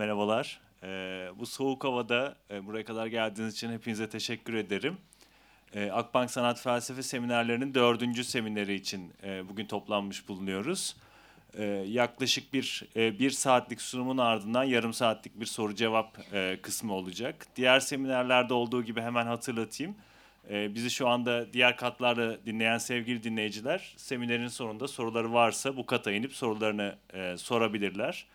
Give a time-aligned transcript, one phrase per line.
[0.00, 0.60] Merhabalar.
[0.82, 4.96] Ee, bu soğuk havada e, buraya kadar geldiğiniz için hepinize teşekkür ederim.
[5.74, 10.96] Ee, Akbank Sanat Felsefe Seminerlerinin dördüncü semineri için e, bugün toplanmış bulunuyoruz.
[11.54, 16.94] Ee, yaklaşık bir e, bir saatlik sunumun ardından yarım saatlik bir soru cevap e, kısmı
[16.94, 17.46] olacak.
[17.56, 19.94] Diğer seminerlerde olduğu gibi hemen hatırlatayım.
[20.50, 26.12] E, bizi şu anda diğer katlarda dinleyen sevgili dinleyiciler seminerin sonunda soruları varsa bu kata
[26.12, 28.26] inip sorularını e, sorabilirler.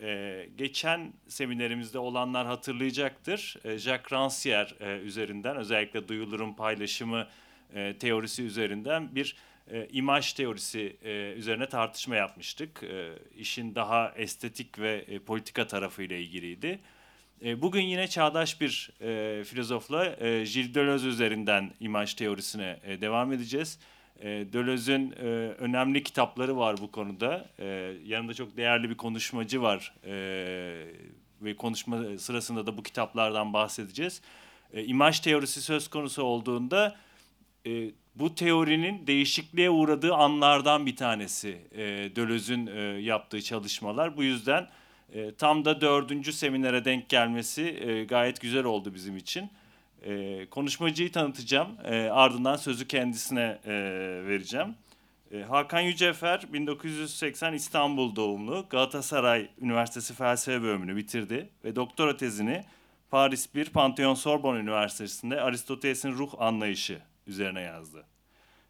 [0.00, 3.56] Ee, geçen seminerimizde olanlar hatırlayacaktır.
[3.64, 7.26] Ee, Jacques Rancière e, üzerinden özellikle duyulurum paylaşımı
[7.74, 9.36] e, teorisi üzerinden bir
[9.70, 12.82] e, imaj teorisi e, üzerine tartışma yapmıştık.
[12.82, 16.78] E, işin daha estetik ve e, politika tarafıyla ilgiliydi.
[17.44, 23.32] E, bugün yine çağdaş bir e, filozofla e, Gilles Deleuze üzerinden imaj teorisine e, devam
[23.32, 23.78] edeceğiz.
[24.20, 25.24] E, Deleuze'ün e,
[25.58, 27.48] önemli kitapları var bu konuda.
[27.58, 27.66] E,
[28.06, 30.14] yanında çok değerli bir konuşmacı var e,
[31.42, 34.22] ve konuşma sırasında da bu kitaplardan bahsedeceğiz.
[34.72, 36.96] E, imaj teorisi söz konusu olduğunda
[37.66, 42.16] e, bu teorinin değişikliğe uğradığı anlardan bir tanesi e,
[42.66, 44.16] e, yaptığı çalışmalar.
[44.16, 44.68] Bu yüzden
[45.12, 49.50] e, tam da dördüncü seminere denk gelmesi gayet güzel oldu bizim için.
[50.06, 51.68] E, konuşmacıyı tanıtacağım.
[51.84, 53.72] E, ardından sözü kendisine e,
[54.26, 54.74] vereceğim.
[55.32, 58.66] E, Hakan Yücefer 1980 İstanbul doğumlu.
[58.70, 62.64] Galatasaray Üniversitesi Felsefe bölümünü bitirdi ve doktora tezini
[63.10, 68.04] Paris 1 Pantheon Sorbonne Üniversitesi'nde Aristoteles'in ruh anlayışı üzerine yazdı.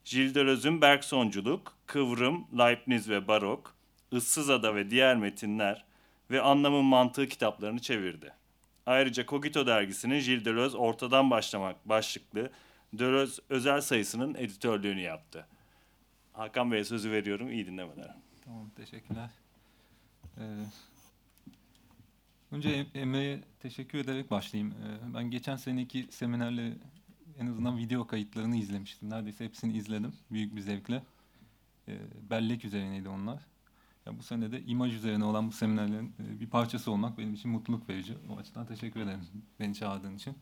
[0.04, 3.74] Gilles Deleuze'ün Bergsonculuk, Kıvrım, Leibniz ve Barok,
[4.12, 5.84] Issız Ada ve diğer metinler
[6.30, 8.32] ve Anlamın Mantığı kitaplarını çevirdi.
[8.86, 12.50] Ayrıca Cogito dergisinin Gilles Deleuze Ortadan Başlamak başlıklı
[12.92, 15.46] Deleuze özel sayısının editörlüğünü yaptı.
[16.32, 17.50] Hakan Bey'e sözü veriyorum.
[17.50, 18.14] İyi dinlemeler.
[18.44, 19.30] Tamam, teşekkürler.
[20.38, 20.42] Ee,
[22.52, 24.72] önce Emre'ye teşekkür ederek başlayayım.
[24.72, 26.72] Ee, ben geçen seneki seminerle
[27.38, 29.10] en azından video kayıtlarını izlemiştim.
[29.10, 30.12] Neredeyse hepsini izledim.
[30.30, 31.02] Büyük bir zevkle.
[31.88, 31.98] Ee,
[32.30, 33.40] bellek üzerineydi onlar.
[34.06, 37.50] Ya bu sene de imaj üzerine olan bu seminerlerin e, bir parçası olmak benim için
[37.50, 38.14] mutluluk verici.
[38.30, 39.20] O açıdan teşekkür ederim
[39.60, 40.36] beni çağırdığın için.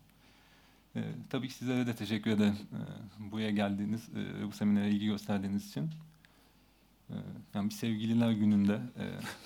[0.97, 5.69] Ee, tabii ki sizlere de teşekkür ederim e, buraya geldiğiniz, e, bu seminere ilgi gösterdiğiniz
[5.69, 5.91] için.
[7.11, 7.15] E,
[7.55, 9.05] yani bir sevgililer gününde e,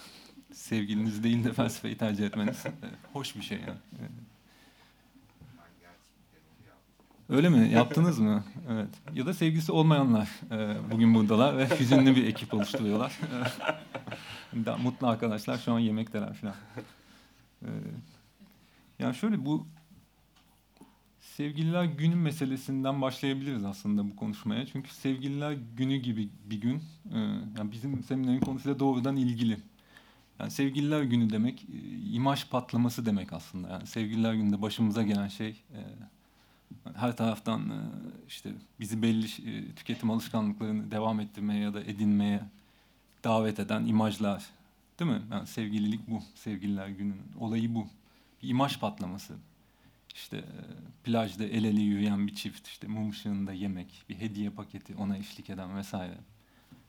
[0.54, 2.72] sevgiliniz değil de felsefeyi tercih etmeniz e,
[3.12, 3.78] hoş bir şey yani.
[3.92, 4.04] E,
[7.28, 7.70] Öyle mi?
[7.72, 8.44] Yaptınız mı?
[8.70, 8.88] Evet.
[9.14, 13.18] Ya da sevgisi olmayanlar e, bugün buradalar ve hüzünlü bir ekip oluşturuyorlar.
[14.54, 16.54] da, mutlu arkadaşlar şu an yemekteler falan.
[17.62, 17.68] E,
[18.98, 19.66] yani şöyle bu
[21.20, 24.66] Sevgililer Günü meselesinden başlayabiliriz aslında bu konuşmaya.
[24.66, 26.76] Çünkü Sevgililer Günü gibi bir gün
[27.14, 27.18] e,
[27.58, 29.58] yani bizim seminerin konusuyla doğrudan ilgili.
[30.38, 33.68] Yani Sevgililer Günü demek e, imaj patlaması demek aslında.
[33.68, 35.80] Yani Sevgililer Günü'nde başımıza gelen şey e,
[36.94, 37.80] her taraftan e,
[38.28, 42.40] işte bizi belli e, tüketim alışkanlıklarını devam ettirmeye ya da edinmeye
[43.24, 44.46] davet eden imajlar.
[44.98, 45.22] Değil mi?
[45.30, 46.22] Yani sevgililik bu.
[46.34, 47.86] Sevgililer Günü'nün olayı bu.
[48.42, 49.34] Bir imaj patlaması.
[50.14, 50.44] İşte e,
[51.04, 55.50] plajda el ele yürüyen bir çift, işte mum ışığında yemek, bir hediye paketi ona eşlik
[55.50, 56.18] eden vesaire.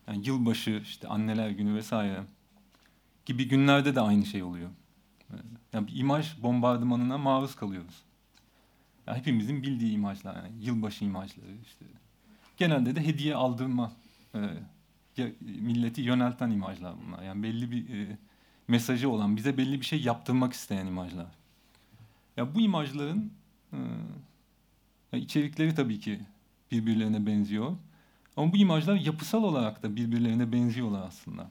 [0.07, 2.23] Yani yılbaşı, işte anneler günü vesaire
[3.25, 4.69] gibi günlerde de aynı şey oluyor.
[5.73, 8.03] Yani bir imaj bombardımanına maruz kalıyoruz.
[9.09, 11.85] Yani hepimizin bildiği imajlar, yani yılbaşı imajları işte.
[12.57, 13.91] Genelde de hediye aldırma,
[14.35, 14.39] e,
[15.41, 17.23] milleti yönelten imajlar bunlar.
[17.23, 18.17] Yani belli bir e,
[18.67, 21.27] mesajı olan, bize belli bir şey yaptırmak isteyen imajlar.
[22.37, 23.31] Ya bu imajların
[25.13, 26.19] e, içerikleri tabii ki
[26.71, 27.77] birbirlerine benziyor.
[28.37, 31.49] Ama bu imajlar yapısal olarak da birbirlerine benziyorlar aslında.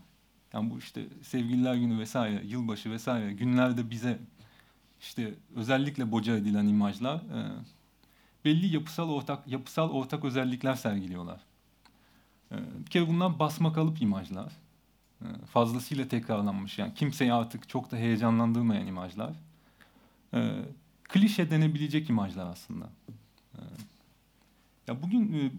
[0.52, 4.18] Yani bu işte sevgililer günü vesaire, yılbaşı vesaire günlerde bize
[5.00, 7.50] işte özellikle boca edilen imajlar e,
[8.44, 11.40] belli yapısal ortak yapısal ortak özellikler sergiliyorlar.
[12.52, 14.52] E, bir kere bunlar basma kalıp imajlar.
[15.22, 19.34] E, fazlasıyla tekrarlanmış yani kimseyi artık çok da heyecanlandırmayan imajlar
[20.34, 20.64] e,
[21.04, 22.90] klişe denebilecek imajlar aslında.
[23.54, 23.60] E,
[24.88, 25.50] ya bugün e,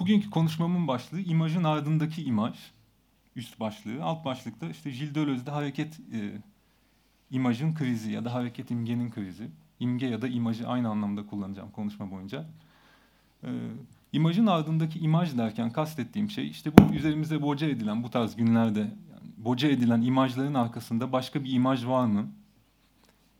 [0.00, 2.58] bugünkü konuşmamın başlığı imajın ardındaki imaj,
[3.36, 6.42] üst başlığı, alt başlıkta işte Gilles Deleuze'de hareket e,
[7.30, 9.48] imajın krizi ya da hareket imgenin krizi.
[9.80, 12.44] İmge ya da imajı aynı anlamda kullanacağım konuşma boyunca.
[13.42, 13.48] E,
[14.12, 19.30] imajın ardındaki imaj derken kastettiğim şey işte bu üzerimize boca edilen bu tarz günlerde yani
[19.36, 22.28] boca edilen imajların arkasında başka bir imaj var mı?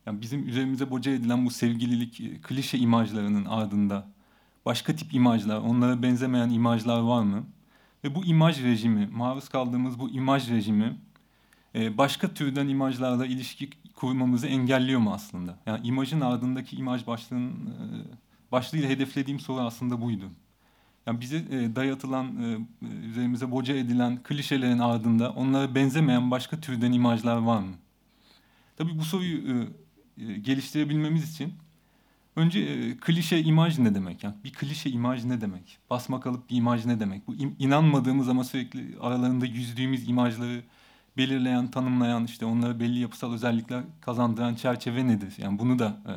[0.07, 4.07] Yani bizim üzerimize boca edilen bu sevgililik e, klişe imajlarının ardında
[4.67, 7.45] başka tip imajlar, onlara benzemeyen imajlar var mı?
[8.05, 10.97] Ve bu imaj rejimi, maruz kaldığımız bu imaj rejimi
[11.75, 15.59] başka türden imajlarla ilişki kurmamızı engelliyor mu aslında?
[15.67, 17.77] Yani imajın ardındaki imaj başlığının e,
[18.53, 20.25] başlığıyla hedeflediğim soru aslında buydu.
[21.07, 22.59] Yani bize e, dayatılan, e,
[23.07, 27.75] üzerimize boca edilen klişelerin ardında onlara benzemeyen başka türden imajlar var mı?
[28.77, 29.67] Tabii bu soruyu
[30.43, 31.55] geliştirebilmemiz için
[32.37, 34.25] önce klişe imaj ne demek?
[34.25, 35.79] Yani bir klişe imaj ne demek?
[35.91, 37.27] Basma kalıp bir imaj ne demek?
[37.27, 40.63] Bu in, inanmadığımız ama sürekli aralarında yüzdüğümüz imajları
[41.17, 45.35] belirleyen, tanımlayan, işte onlara belli yapısal özellikler kazandıran çerçeve nedir?
[45.39, 46.15] Yani bunu da e,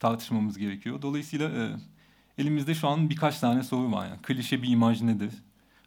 [0.00, 1.02] tartışmamız gerekiyor.
[1.02, 1.70] Dolayısıyla e,
[2.38, 4.08] elimizde şu an birkaç tane soru var.
[4.08, 5.32] Yani klişe bir imaj nedir?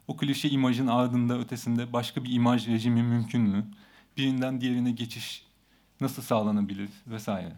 [0.08, 3.66] O klişe imajın ardında, ötesinde başka bir imaj rejimi mümkün mü?
[4.16, 5.46] Birinden diğerine geçiş
[6.00, 7.52] nasıl sağlanabilir vesaire.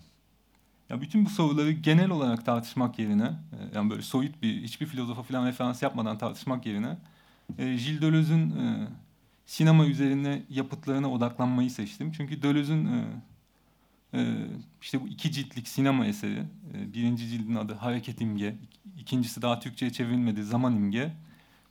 [0.91, 5.23] Ya bütün bu soruları genel olarak tartışmak yerine, e, yani böyle soyut bir hiçbir filozofa
[5.23, 6.99] falan referans yapmadan tartışmak yerine,
[7.59, 8.89] e, Gilles Deleuze'ün e,
[9.47, 12.13] sinema üzerine yapıtlarına odaklanmayı seçtim.
[12.13, 13.05] Çünkü Deleuze'ün e,
[14.15, 14.47] e,
[14.83, 16.45] işte bu iki ciltlik sinema eseri,
[16.75, 18.57] e, birinci cildin adı Hareket İmge,
[18.99, 21.13] ikincisi daha Türkçe'ye çevrilmedi Zaman İmge.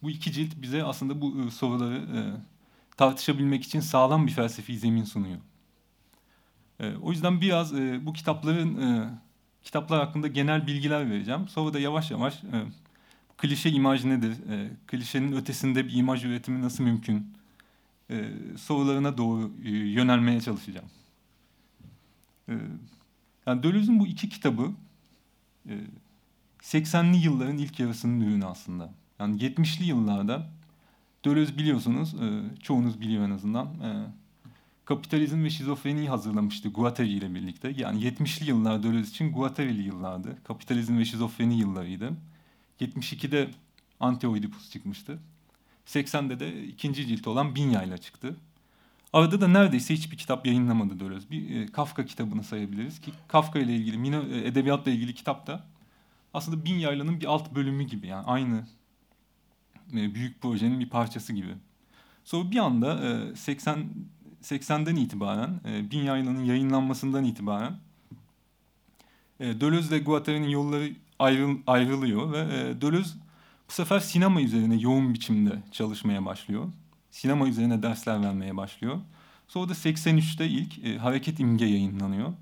[0.04, 2.20] Bu iki cilt bize aslında bu e, soruları e,
[2.98, 5.38] tartışabilmek için sağlam bir felsefi zemin sunuyor.
[6.80, 9.10] E, o yüzden biraz e, bu kitapların e,
[9.64, 11.48] kitaplar hakkında genel bilgiler vereceğim.
[11.48, 12.64] Sonra da yavaş yavaş e,
[13.38, 14.32] klişe imaj nedir?
[14.50, 17.36] E, klişenin ötesinde bir imaj üretimi nasıl mümkün?
[18.10, 20.88] E, sorularına doğru e, yönelmeye çalışacağım.
[22.50, 22.54] E,
[23.46, 24.72] yani Deleuze'ün bu iki kitabı
[25.70, 25.74] e,
[26.62, 28.94] 80'li yılların ilk yarısının ürünü aslında.
[29.20, 30.50] Yani 70'li yıllarda
[31.26, 33.66] Deleuze biliyorsunuz, e, çoğunuz biliyor en azından.
[33.66, 33.90] E,
[34.86, 37.74] kapitalizm ve şizofreniyi hazırlamıştı Guattari ile birlikte.
[37.78, 40.38] Yani 70'li yıllar Deleuze için Guattari'li yıllardı.
[40.44, 42.12] Kapitalizm ve şizofreni yıllarıydı.
[42.80, 43.50] 72'de
[44.00, 45.20] Anti-Oedipus çıkmıştı.
[45.86, 48.36] 80'de de ikinci cilt olan Binya ile çıktı.
[49.14, 51.30] Arada da neredeyse hiçbir kitap yayınlamadı Deleuze.
[51.30, 55.66] Bir e, Kafka kitabını sayabiliriz ki Kafka ile ilgili, Mino, e, edebiyatla ilgili kitap da
[56.34, 58.68] aslında Bin Yayla'nın bir alt bölümü gibi yani aynı
[59.94, 61.56] e, büyük projenin bir parçası gibi.
[62.24, 63.90] Sonra bir anda e, 80
[64.42, 67.80] 80'den itibaren, e, Bin Yayla'nın yayınlanmasından itibaren
[69.40, 73.25] e, Deleuze ile Guattari'nin yolları ayrıl, ayrılıyor ve e, Deleuze
[73.70, 76.74] bu sefer sinema üzerine yoğun biçimde çalışmaya başlıyor.
[77.12, 79.02] Sinema üzerine dersler vermeye başlıyor.
[79.48, 82.34] Sonra da 83'te ilk e, Hareket İmge yayınlanıyor.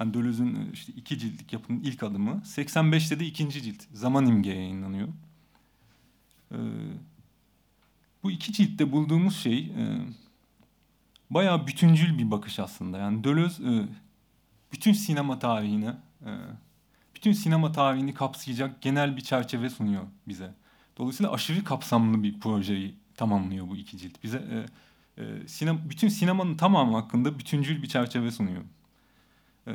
[0.00, 2.30] Yani Deleuze'ün e, işte iki ciltlik yapının ilk adımı.
[2.30, 5.08] 85'te de ikinci cilt Zaman İmge yayınlanıyor.
[6.52, 6.58] E,
[8.22, 10.00] bu iki ciltte bulduğumuz şey e,
[11.30, 12.98] bayağı bütüncül bir bakış aslında.
[12.98, 13.88] Yani Deleuze e,
[14.72, 16.30] bütün sinema tarihine, e,
[17.20, 20.54] bütün sinema tarihini kapsayacak genel bir çerçeve sunuyor bize.
[20.98, 24.22] Dolayısıyla aşırı kapsamlı bir projeyi tamamlıyor bu iki cilt.
[24.22, 24.66] Bize
[25.18, 28.62] e, e, sinem, bütün sinemanın tamamı hakkında bütüncül bir çerçeve sunuyor.
[29.66, 29.72] E,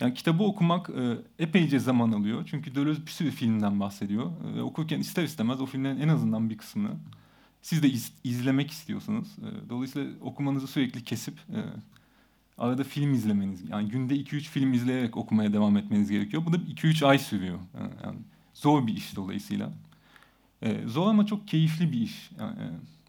[0.00, 2.48] yani kitabı okumak e, epeyce zaman alıyor.
[2.50, 4.30] Çünkü Deleuze bir sürü filmden bahsediyor.
[4.56, 6.90] E, okurken ister istemez o filmlerin en azından bir kısmını
[7.62, 9.28] siz de iz, izlemek istiyorsunuz.
[9.38, 11.60] E, dolayısıyla okumanızı sürekli kesip e,
[12.58, 16.46] arada film izlemeniz, yani günde 2-3 film izleyerek okumaya devam etmeniz gerekiyor.
[16.46, 17.58] Bu da 2-3 ay sürüyor.
[18.04, 18.18] Yani
[18.54, 19.72] zor bir iş dolayısıyla.
[20.62, 22.30] E, zor ama çok keyifli bir iş.
[22.40, 22.58] Yani,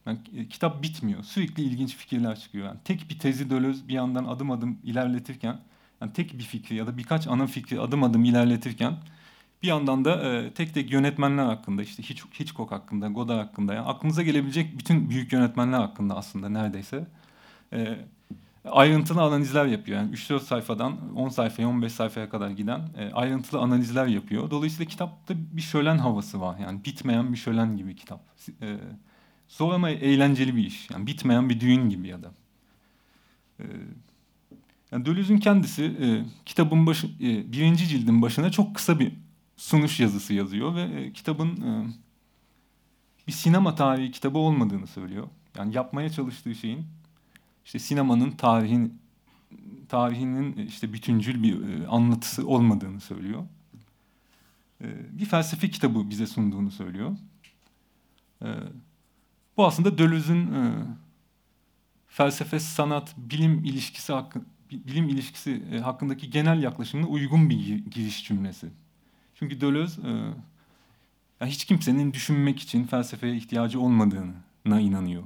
[0.06, 1.24] yani, kitap bitmiyor.
[1.24, 2.68] Sürekli ilginç fikirler çıkıyor.
[2.68, 5.59] Yani tek bir tezi Deleuze bir yandan adım adım ilerletirken,
[6.01, 8.98] yani tek bir fikri ya da birkaç ana fikri adım adım ilerletirken
[9.63, 14.24] bir yandan da e, tek tek yönetmenler hakkında işte Hitchcock hakkında, Godard hakkında yani aklınıza
[14.24, 17.08] gelebilecek bütün büyük yönetmenler hakkında aslında neredeyse
[17.74, 17.98] e,
[18.69, 19.98] ayrıntılı analizler yapıyor.
[19.98, 24.51] Yani 3-4 sayfadan 10 sayfaya 15 sayfaya kadar giden e, ayrıntılı analizler yapıyor.
[24.51, 26.60] Dolayısıyla kitapta bir şölen havası var.
[26.60, 28.22] Yani bitmeyen bir şölen gibi kitap.
[28.62, 28.77] E,
[29.50, 30.89] zor ama eğlenceli bir iş.
[30.89, 32.31] Yani bitmeyen bir düğün gibi ya da.
[33.60, 33.63] E,
[34.91, 35.95] yani Deleuze'ün kendisi
[36.45, 39.13] kitabın başı, birinci cildin başına çok kısa bir
[39.57, 41.63] sunuş yazısı yazıyor ve kitabın
[43.27, 45.27] bir sinema tarihi kitabı olmadığını söylüyor.
[45.57, 46.86] Yani yapmaya çalıştığı şeyin
[47.65, 49.00] işte sinemanın tarihin
[49.89, 53.43] tarihinin işte bütüncül bir e, anlatısı olmadığını söylüyor.
[54.81, 57.17] E, bir felsefe kitabı bize sunduğunu söylüyor.
[58.41, 58.48] E,
[59.57, 60.74] bu aslında Deleuze'ün e,
[62.07, 64.41] felsefe, sanat, bilim ilişkisi hakkı,
[64.72, 68.67] bilim ilişkisi hakkındaki genel yaklaşımına uygun bir giriş cümlesi.
[69.36, 69.62] Çünkü
[71.39, 75.24] yani hiç kimsenin düşünmek için felsefeye ihtiyacı olmadığına inanıyor.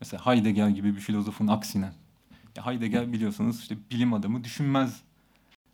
[0.00, 1.92] Mesela Heidegger gibi bir filozofun aksine.
[2.56, 5.00] Ya Heidegger biliyorsunuz işte bilim adamı düşünmez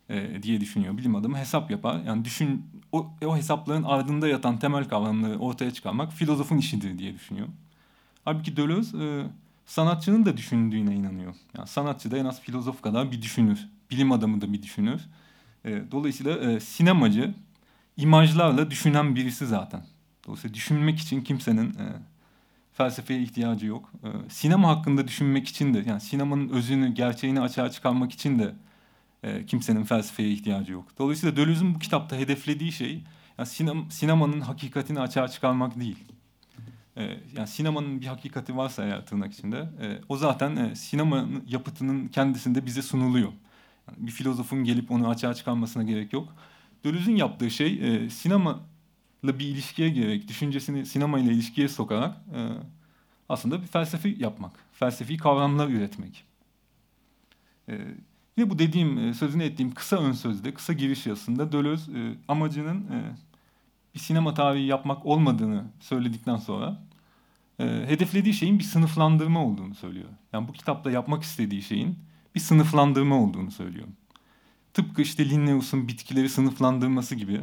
[0.09, 0.97] e, diye düşünüyor.
[0.97, 2.03] Bilim adamı hesap yapar.
[2.03, 7.47] Yani düşün o, o hesapların ardında yatan temel kavramları ortaya çıkarmak filozofun işidir diye düşünüyor.
[8.25, 9.25] Halbuki Deleuze e,
[9.65, 11.35] sanatçının da düşündüğüne inanıyor.
[11.57, 13.67] Yani sanatçı da en az filozof kadar bir düşünür.
[13.91, 15.01] Bilim adamı da bir düşünür.
[15.65, 17.33] E, dolayısıyla e, sinemacı
[17.97, 19.85] imajlarla düşünen birisi zaten.
[20.25, 21.73] Dolayısıyla düşünmek için kimsenin
[22.77, 23.91] felsefeye ihtiyacı yok.
[24.03, 28.53] E, sinema hakkında düşünmek için de yani sinemanın özünü, gerçeğini açığa çıkarmak için de
[29.23, 30.85] e, kimsenin felsefeye ihtiyacı yok.
[30.99, 33.03] Dolayısıyla Deleuze'ün bu kitapta hedeflediği şey
[33.37, 35.97] yani sinem, sinemanın hakikatini açığa çıkarmak değil.
[36.97, 37.03] E,
[37.37, 42.65] yani sinemanın bir hakikati varsa eğer tırnak içinde e, o zaten e, sinemanın yapıtının kendisinde
[42.65, 43.31] bize sunuluyor.
[43.87, 46.33] Yani bir filozofun gelip onu açığa çıkarmasına gerek yok.
[46.83, 48.59] Deleuze'ün yaptığı şey e, sinema
[49.23, 52.39] bir ilişkiye girerek, düşüncesini sinema ile ilişkiye sokarak e,
[53.29, 56.23] aslında bir felsefi yapmak, felsefi kavramlar üretmek.
[57.69, 57.79] E,
[58.37, 62.81] ve bu dediğim, e, sözünü ettiğim kısa ön sözde, kısa giriş yazısında Deleuze e, amacının
[62.81, 63.15] e,
[63.95, 66.81] bir sinema tarihi yapmak olmadığını söyledikten sonra
[67.59, 70.09] e, hedeflediği şeyin bir sınıflandırma olduğunu söylüyor.
[70.33, 71.99] Yani bu kitapta yapmak istediği şeyin
[72.35, 73.87] bir sınıflandırma olduğunu söylüyor.
[74.73, 77.41] Tıpkı işte Linnaeus'un bitkileri sınıflandırması gibi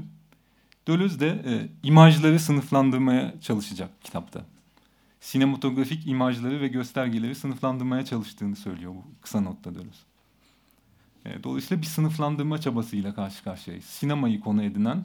[0.87, 4.45] Deleuze de e, imajları sınıflandırmaya çalışacak kitapta.
[5.21, 10.03] Sinematografik imajları ve göstergeleri sınıflandırmaya çalıştığını söylüyor bu kısa notta Deleuze.
[11.25, 13.85] E, dolayısıyla bir sınıflandırma çabasıyla karşı karşıyayız.
[13.85, 15.05] Sinemayı konu edinen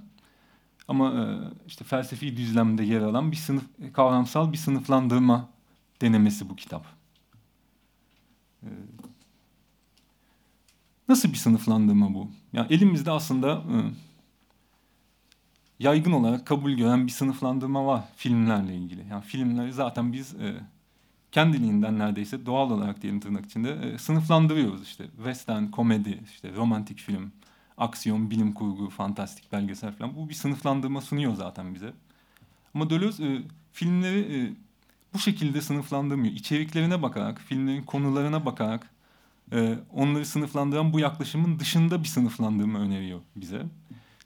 [0.87, 1.23] ama e,
[1.67, 5.49] işte felsefi düzlemde yer alan bir sınıf kavramsal bir sınıflandırma
[6.01, 6.85] denemesi bu kitap.
[8.63, 8.67] E,
[11.07, 12.31] nasıl bir sınıflandırma bu?
[12.53, 13.75] Yani elimizde aslında e,
[15.79, 19.05] yaygın olarak kabul gören bir sınıflandırma var filmlerle ilgili.
[19.09, 20.55] Yani filmleri zaten biz e,
[21.31, 25.05] kendiliğinden neredeyse doğal olarak diyelim tırnak içinde e, sınıflandırıyoruz işte.
[25.15, 27.31] Western, komedi, işte romantik film,
[27.77, 30.15] aksiyon, bilim kurgu, fantastik belgesel falan.
[30.15, 31.93] Bu bir sınıflandırma sunuyor zaten bize.
[32.73, 33.41] Ama Deleuze e,
[33.73, 34.53] filmleri e,
[35.13, 36.33] bu şekilde sınıflandırmıyor.
[36.33, 38.89] İçeriklerine bakarak, filmlerin konularına bakarak
[39.51, 43.65] e, onları sınıflandıran bu yaklaşımın dışında bir sınıflandırma öneriyor bize.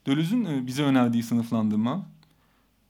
[0.06, 2.06] Deleuze'ün e, bize önerdiği sınıflandırma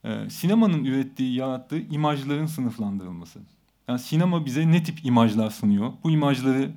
[0.03, 3.39] e, sinemanın ürettiği, yarattığı imajların sınıflandırılması.
[3.87, 5.93] Yani sinema bize ne tip imajlar sunuyor?
[6.03, 6.71] Bu imajları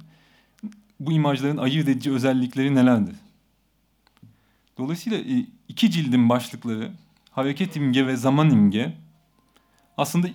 [1.00, 3.16] bu imajların ayırt edici özellikleri nelerdir?
[4.78, 6.92] Dolayısıyla e, iki cildin başlıkları
[7.30, 8.92] hareket imge ve zaman imge
[9.96, 10.28] aslında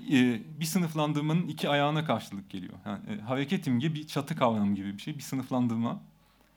[0.59, 2.73] bir sınıflandırmanın iki ayağına karşılık geliyor.
[2.85, 6.01] Yani hareket imge bir çatı kavramı gibi bir şey, bir sınıflandırma.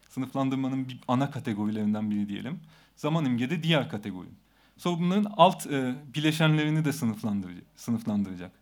[0.08, 2.60] Sınıflandırmanın bir ana kategorilerinden biri diyelim.
[2.96, 4.28] Zaman imge de diğer kategori.
[4.76, 7.64] Sonra bunların alt e, bileşenlerini de sınıflandıracak.
[7.76, 8.52] sınıflandıracak.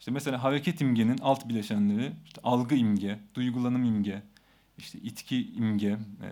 [0.00, 4.22] İşte mesela hareket imgenin alt bileşenleri işte algı imge, duygulanım imge,
[4.78, 6.28] işte itki imge, e,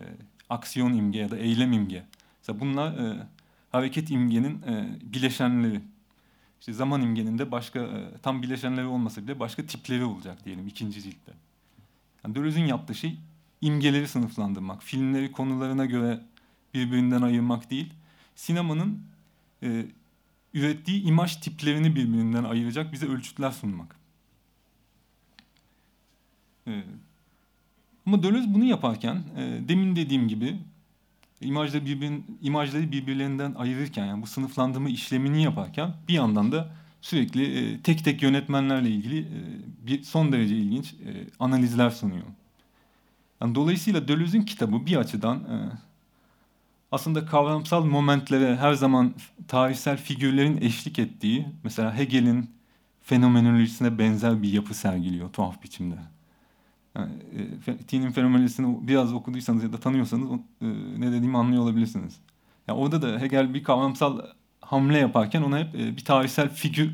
[0.49, 2.05] aksiyon imge ya da eylem imge.
[2.41, 3.27] Mesela bunlar e,
[3.73, 5.81] hareket imgenin e, bileşenleri.
[6.61, 11.03] İşte zaman imgenin de başka e, tam bileşenleri olmasa bile başka tipleri olacak diyelim ikinci
[11.03, 11.33] ciltte.
[12.25, 13.19] Yani Deleuze'ün yaptığı şey
[13.61, 16.21] imgeleri sınıflandırmak, filmleri konularına göre
[16.75, 17.93] birbirinden ayırmak değil,
[18.35, 19.03] sinemanın
[19.63, 19.87] e,
[20.55, 23.97] ürettiği imaj tiplerini birbirinden ayıracak bize ölçütler sunmak.
[26.67, 26.83] E,
[28.07, 30.59] ama Deleuze bunu yaparken e, demin dediğim gibi
[31.41, 37.81] imajları, birbirin, imajları birbirlerinden ayırırken yani bu sınıflandırma işlemini yaparken bir yandan da sürekli e,
[37.81, 39.39] tek tek yönetmenlerle ilgili e,
[39.87, 42.27] bir son derece ilginç e, analizler sunuyor.
[43.41, 45.57] Yani dolayısıyla Deleuze'ün kitabı bir açıdan e,
[46.93, 49.15] aslında kavramsal momentlere her zaman
[49.49, 52.51] tarihsel figürlerin eşlik ettiği, mesela Hegel'in
[53.01, 55.95] fenomenolojisine benzer bir yapı sergiliyor tuhaf biçimde.
[56.97, 57.13] Yani,
[57.67, 60.67] e, T'nin fenomenolojisini biraz okuduysanız ya da tanıyorsanız e,
[60.99, 62.17] ne dediğimi anlıyor olabilirsiniz.
[62.69, 64.21] Yani orada da Hegel bir kavramsal
[64.61, 66.91] hamle yaparken ona hep e, bir tarihsel figür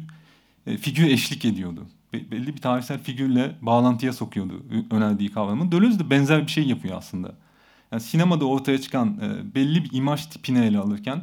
[0.66, 1.86] e, figür eşlik ediyordu.
[2.12, 5.72] Be, belli bir tarihsel figürle bağlantıya sokuyordu önerdiği kavramı.
[5.72, 7.34] Deleuze de benzer bir şey yapıyor aslında
[7.96, 11.22] yani sinemada ortaya çıkan e, belli bir imaj tipini ele alırken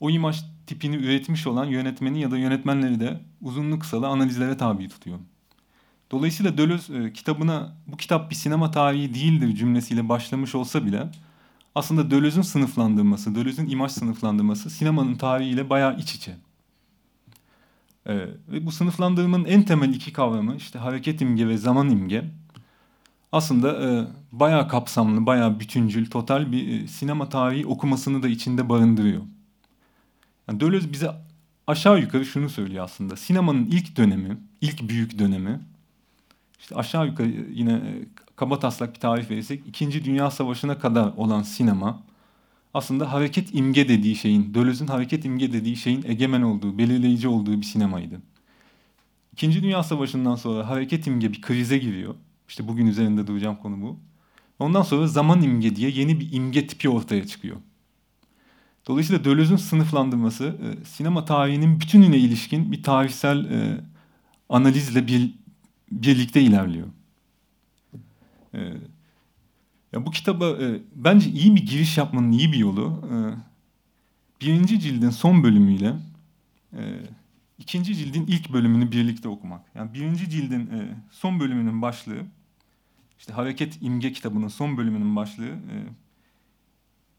[0.00, 5.18] o imaj tipini üretmiş olan yönetmeni ya da yönetmenleri de uzunlu kısalı analizlere tabi tutuyor.
[6.10, 11.08] Dolayısıyla Deleuze e, kitabına bu kitap bir sinema tarihi değildir cümlesiyle başlamış olsa bile
[11.74, 16.36] aslında Deleuze'ün sınıflandırması, Deleuze'ün imaj sınıflandırması sinemanın tarihiyle bayağı iç içe.
[18.06, 18.14] Ee,
[18.48, 22.24] ve bu sınıflandırmanın en temel iki kavramı işte hareket imge ve zaman imge
[23.32, 29.22] aslında e, bayağı kapsamlı, bayağı bütüncül, total bir e, sinema tarihi okumasını da içinde barındırıyor.
[30.48, 31.10] Yani Deleuze bize
[31.66, 33.16] aşağı yukarı şunu söylüyor aslında.
[33.16, 35.60] Sinemanın ilk dönemi, ilk büyük dönemi,
[36.60, 38.04] işte aşağı yukarı yine e,
[38.36, 42.02] kaba taslak bir tarih verirsek, İkinci Dünya Savaşı'na kadar olan sinema,
[42.74, 47.66] aslında hareket imge dediği şeyin, Deleuze'ün hareket imge dediği şeyin egemen olduğu, belirleyici olduğu bir
[47.66, 48.20] sinemaydı.
[49.32, 52.14] İkinci Dünya Savaşı'ndan sonra hareket imge bir krize giriyor.
[52.48, 53.98] İşte bugün üzerinde duracağım konu bu.
[54.58, 57.56] Ondan sonra zaman imge diye yeni bir imge tipi ortaya çıkıyor.
[58.86, 63.80] Dolayısıyla Deleuze'ün sınıflandırması e, sinema tarihinin bütününe ilişkin bir tarihsel e,
[64.48, 65.34] analizle bir,
[65.92, 66.86] birlikte ilerliyor.
[68.54, 68.60] E,
[69.92, 73.02] ya bu kitaba e, bence iyi bir giriş yapmanın iyi bir yolu.
[73.12, 73.16] E,
[74.40, 75.94] birinci cildin son bölümüyle
[76.72, 77.00] e,
[77.58, 79.60] ikinci cildin ilk bölümünü birlikte okumak.
[79.74, 82.22] Yani birinci cildin e, son bölümünün başlığı,
[83.18, 85.74] işte Hareket İmge kitabının son bölümünün başlığı, e,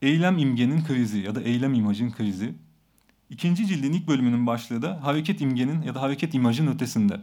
[0.01, 2.53] Eylem imgenin krizi ya da eylem imajın krizi.
[3.29, 7.21] İkinci cildin ilk bölümünün başlığı da hareket imgenin ya da hareket imajın ötesinde.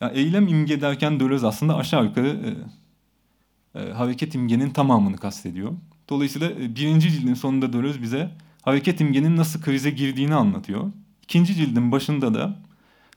[0.00, 2.56] Yani eylem imge derken Deleuze aslında aşağı yukarı
[3.74, 5.72] e, e, hareket imgenin tamamını kastediyor.
[6.08, 8.30] Dolayısıyla e, birinci cildin sonunda Deleuze bize
[8.62, 10.92] hareket imgenin nasıl krize girdiğini anlatıyor.
[11.24, 12.58] İkinci cildin başında da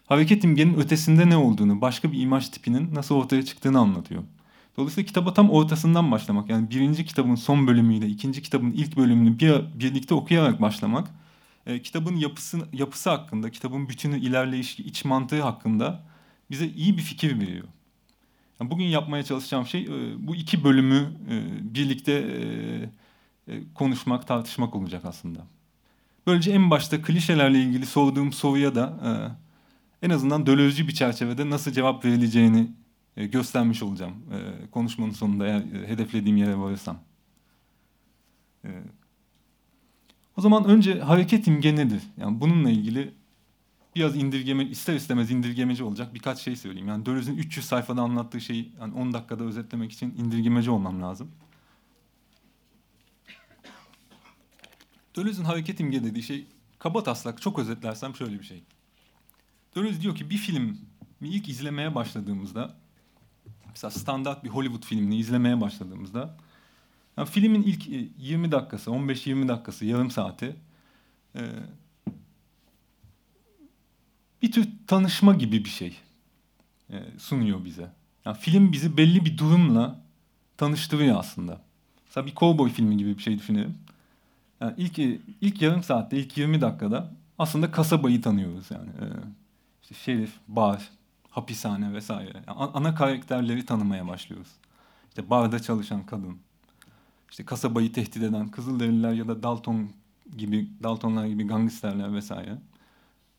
[0.05, 4.23] hareket imgenin ötesinde ne olduğunu, başka bir imaj tipinin nasıl ortaya çıktığını anlatıyor.
[4.77, 6.49] Dolayısıyla kitaba tam ortasından başlamak.
[6.49, 11.07] Yani birinci kitabın son bölümüyle ikinci kitabın ilk bölümünü bir, birlikte okuyarak başlamak.
[11.65, 16.03] E, kitabın yapısı, yapısı hakkında, kitabın bütünü, ilerleyiş, iç mantığı hakkında
[16.51, 17.67] bize iyi bir fikir veriyor.
[18.59, 21.35] Yani bugün yapmaya çalışacağım şey e, bu iki bölümü e,
[21.75, 25.47] birlikte e, e, konuşmak, tartışmak olacak aslında.
[26.27, 28.99] Böylece en başta klişelerle ilgili sorduğum soruya da
[30.01, 32.71] e, en azından dölözcü bir çerçevede nasıl cevap verileceğini
[33.17, 36.99] e, göstermiş olacağım e, konuşmanın sonunda eğer e, hedeflediğim yere varırsam.
[40.37, 42.01] O zaman önce hareket imge nedir?
[42.17, 43.13] Yani bununla ilgili
[43.95, 46.87] biraz indirgeme, ister istemez indirgemeci olacak birkaç şey söyleyeyim.
[46.87, 51.31] Yani Döloz'un 300 sayfada anlattığı şeyi yani 10 dakikada özetlemek için indirgemeci olmam lazım.
[55.17, 56.47] Döloz'un hareket imge dediği şey
[56.79, 58.63] kaba taslak çok özetlersem şöyle bir şey.
[59.75, 60.77] Dölöz diyor ki bir film
[61.21, 62.75] ilk izlemeye başladığımızda
[63.69, 66.37] mesela standart bir Hollywood filmini izlemeye başladığımızda
[67.17, 70.55] yani filmin ilk 20 e, dakikası, 15-20 dakikası, yarım saati
[71.35, 71.41] e,
[74.41, 75.97] bir tür tanışma gibi bir şey
[76.89, 77.91] e, sunuyor bize.
[78.25, 80.03] Yani film bizi belli bir durumla
[80.57, 81.61] tanıştırıyor aslında.
[82.05, 83.77] Mesela bir cowboy filmi gibi bir şey düşünelim.
[84.61, 84.99] Yani ilk
[85.41, 88.89] ilk yarım saatte, ilk 20 dakikada aslında kasabayı tanıyoruz yani.
[88.89, 89.05] Ee,
[89.81, 90.89] işte şerif, bar,
[91.29, 92.43] hapishane vesaire.
[92.47, 94.51] Yani ana karakterleri tanımaya başlıyoruz.
[95.09, 96.37] İşte barda çalışan kadın,
[97.29, 99.89] işte kasabayı tehdit eden Kızılderililer ya da Dalton
[100.37, 102.57] gibi Daltonlar gibi gangsterler vesaire.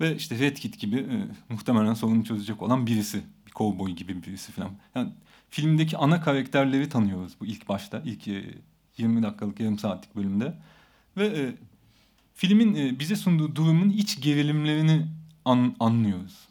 [0.01, 3.23] Ve işte Red Kit gibi e, muhtemelen sorunu çözecek olan birisi.
[3.47, 4.71] Bir kovboy gibi birisi falan.
[4.95, 5.13] Yani
[5.51, 8.03] filmdeki ana karakterleri tanıyoruz bu ilk başta.
[8.05, 8.45] ilk e,
[8.99, 10.55] 20 dakikalık yarım saatlik bölümde.
[11.19, 11.55] Ve e,
[12.35, 15.07] filmin e, bize sunduğu durumun iç gerilimlerini
[15.45, 16.49] an, anlıyoruz.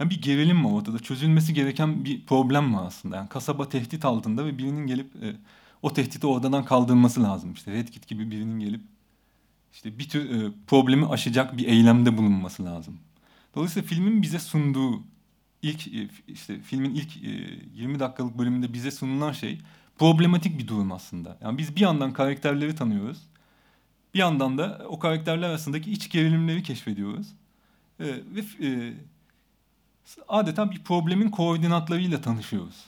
[0.00, 0.98] Yani bir gerilim var ortada.
[0.98, 3.16] Çözülmesi gereken bir problem var aslında.
[3.16, 5.36] Yani kasaba tehdit altında ve birinin gelip e,
[5.82, 7.52] o tehdidi oradan kaldırması lazım.
[7.52, 8.80] İşte Red Kit gibi birinin gelip
[9.72, 12.98] işte bir tür e, problemi aşacak bir eylemde bulunması lazım.
[13.54, 15.02] Dolayısıyla filmin bize sunduğu
[15.62, 17.30] ilk e, işte filmin ilk e,
[17.74, 19.58] 20 dakikalık bölümünde bize sunulan şey
[19.98, 21.38] problematik bir durum aslında.
[21.40, 23.18] Yani biz bir yandan karakterleri tanıyoruz.
[24.18, 27.26] Bir yandan da o karakterler arasındaki iç gerilimleri keşfediyoruz.
[28.00, 28.94] E, ve e,
[30.28, 32.84] adeta bir problemin koordinatlarıyla tanışıyoruz.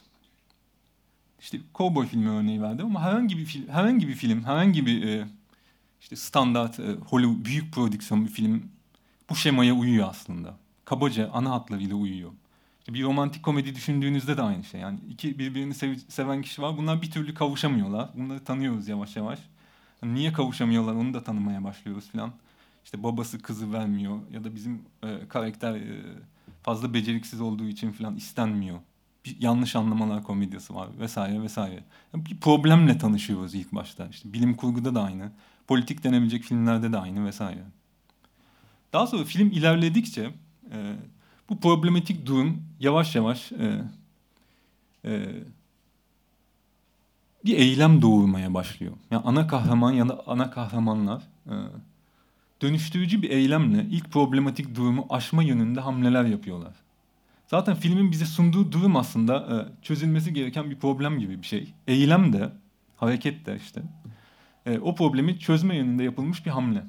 [1.41, 5.27] İşte Cowboy filmi örneği verdim ama herhangi bir film, herhangi bir film, herhangi bir e,
[6.01, 8.63] işte standart e, Hollywood büyük prodüksiyon bir film
[9.31, 10.57] bu şemaya uyuyor aslında.
[10.85, 12.31] Kabaca ana hatlarıyla uyuyor.
[12.89, 14.81] Bir romantik komedi düşündüğünüzde de aynı şey.
[14.81, 16.77] Yani iki birbirini sev, seven kişi var.
[16.77, 18.09] Bunlar bir türlü kavuşamıyorlar.
[18.15, 19.39] Bunları tanıyoruz yavaş yavaş.
[20.03, 22.33] Niye kavuşamıyorlar onu da tanımaya başlıyoruz falan.
[22.85, 26.03] İşte babası kızı vermiyor ya da bizim e, karakter e,
[26.63, 28.79] fazla beceriksiz olduğu için falan istenmiyor.
[29.25, 31.85] Bir yanlış anlamalar komedyası var vesaire vesaire.
[32.15, 34.07] Bir problemle tanışıyoruz ilk başta.
[34.07, 35.33] İşte bilim kurguda da aynı.
[35.67, 37.65] Politik denebilecek filmlerde de aynı vesaire.
[38.93, 40.31] Daha sonra film ilerledikçe
[40.73, 40.97] e,
[41.49, 43.83] bu problematik durum yavaş yavaş e,
[45.05, 45.31] e,
[47.45, 48.93] bir eylem doğurmaya başlıyor.
[49.11, 51.55] Yani ana kahraman ya da ana kahramanlar e,
[52.63, 56.75] dönüştürücü bir eylemle ilk problematik durumu aşma yönünde hamleler yapıyorlar.
[57.47, 61.75] Zaten filmin bize sunduğu durum aslında e, çözülmesi gereken bir problem gibi bir şey.
[61.87, 62.53] Eylem de,
[62.97, 63.83] hareket de işte
[64.67, 66.85] e, o problemi çözme yönünde yapılmış bir hamle.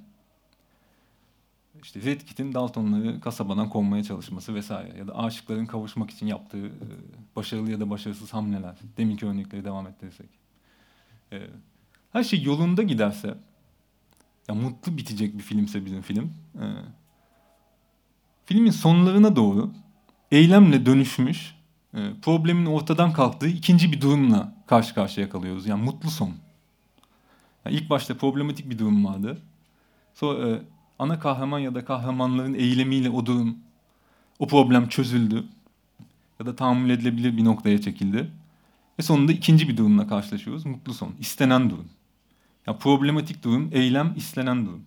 [1.83, 6.71] İşte Red Kit'in Daltonları kasabadan kovmaya çalışması vesaire ya da aşıkların kavuşmak için yaptığı e,
[7.35, 8.75] başarılı ya da başarısız hamleler.
[8.97, 10.40] Deminki örnekleri devam ettirirsek.
[11.32, 11.38] E,
[12.13, 13.38] her şey yolunda giderse
[14.48, 16.34] ya mutlu bitecek bir filmse bizim film.
[16.56, 16.65] E,
[18.46, 19.72] filmin sonlarına doğru
[20.32, 21.56] eylemle dönüşmüş,
[21.94, 25.67] e, problemin ortadan kalktığı ikinci bir durumla karşı karşıya kalıyoruz.
[25.67, 26.32] Yani mutlu son.
[27.65, 29.41] Yani ilk başta problematik bir durum vardı.
[30.13, 30.62] Sonra e,
[31.00, 33.58] ana kahraman ya da kahramanların eylemiyle o durum,
[34.39, 35.44] o problem çözüldü.
[36.39, 38.32] Ya da tahammül edilebilir bir noktaya çekildi.
[38.99, 40.65] Ve sonunda ikinci bir durumla karşılaşıyoruz.
[40.65, 41.13] Mutlu son.
[41.19, 41.88] istenen durum.
[42.67, 44.82] Yani problematik durum, eylem, istenen durum.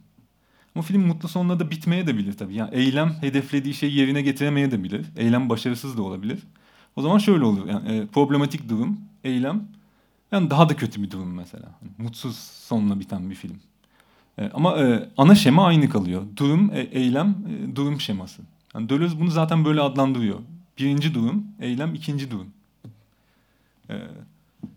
[0.75, 2.55] Ama film mutlu sonla da bitmeye de bilir tabii.
[2.55, 5.07] Yani eylem hedeflediği şeyi yerine getiremeye de bilir.
[5.17, 6.39] Eylem başarısız da olabilir.
[6.97, 7.69] O zaman şöyle olur.
[7.69, 9.69] Yani e, problematik durum, eylem
[10.33, 11.67] yani daha da kötü bir durum mesela.
[11.81, 13.57] Hani mutsuz sonla biten bir film.
[14.39, 16.23] E, ama e, ana şema aynı kalıyor.
[16.37, 18.43] Durum, e, eylem, e, durum şeması.
[18.75, 20.39] Yani Deleuze bunu zaten böyle adlandırıyor.
[20.79, 22.47] Birinci durum, eylem, ikinci durum.
[23.91, 23.95] E,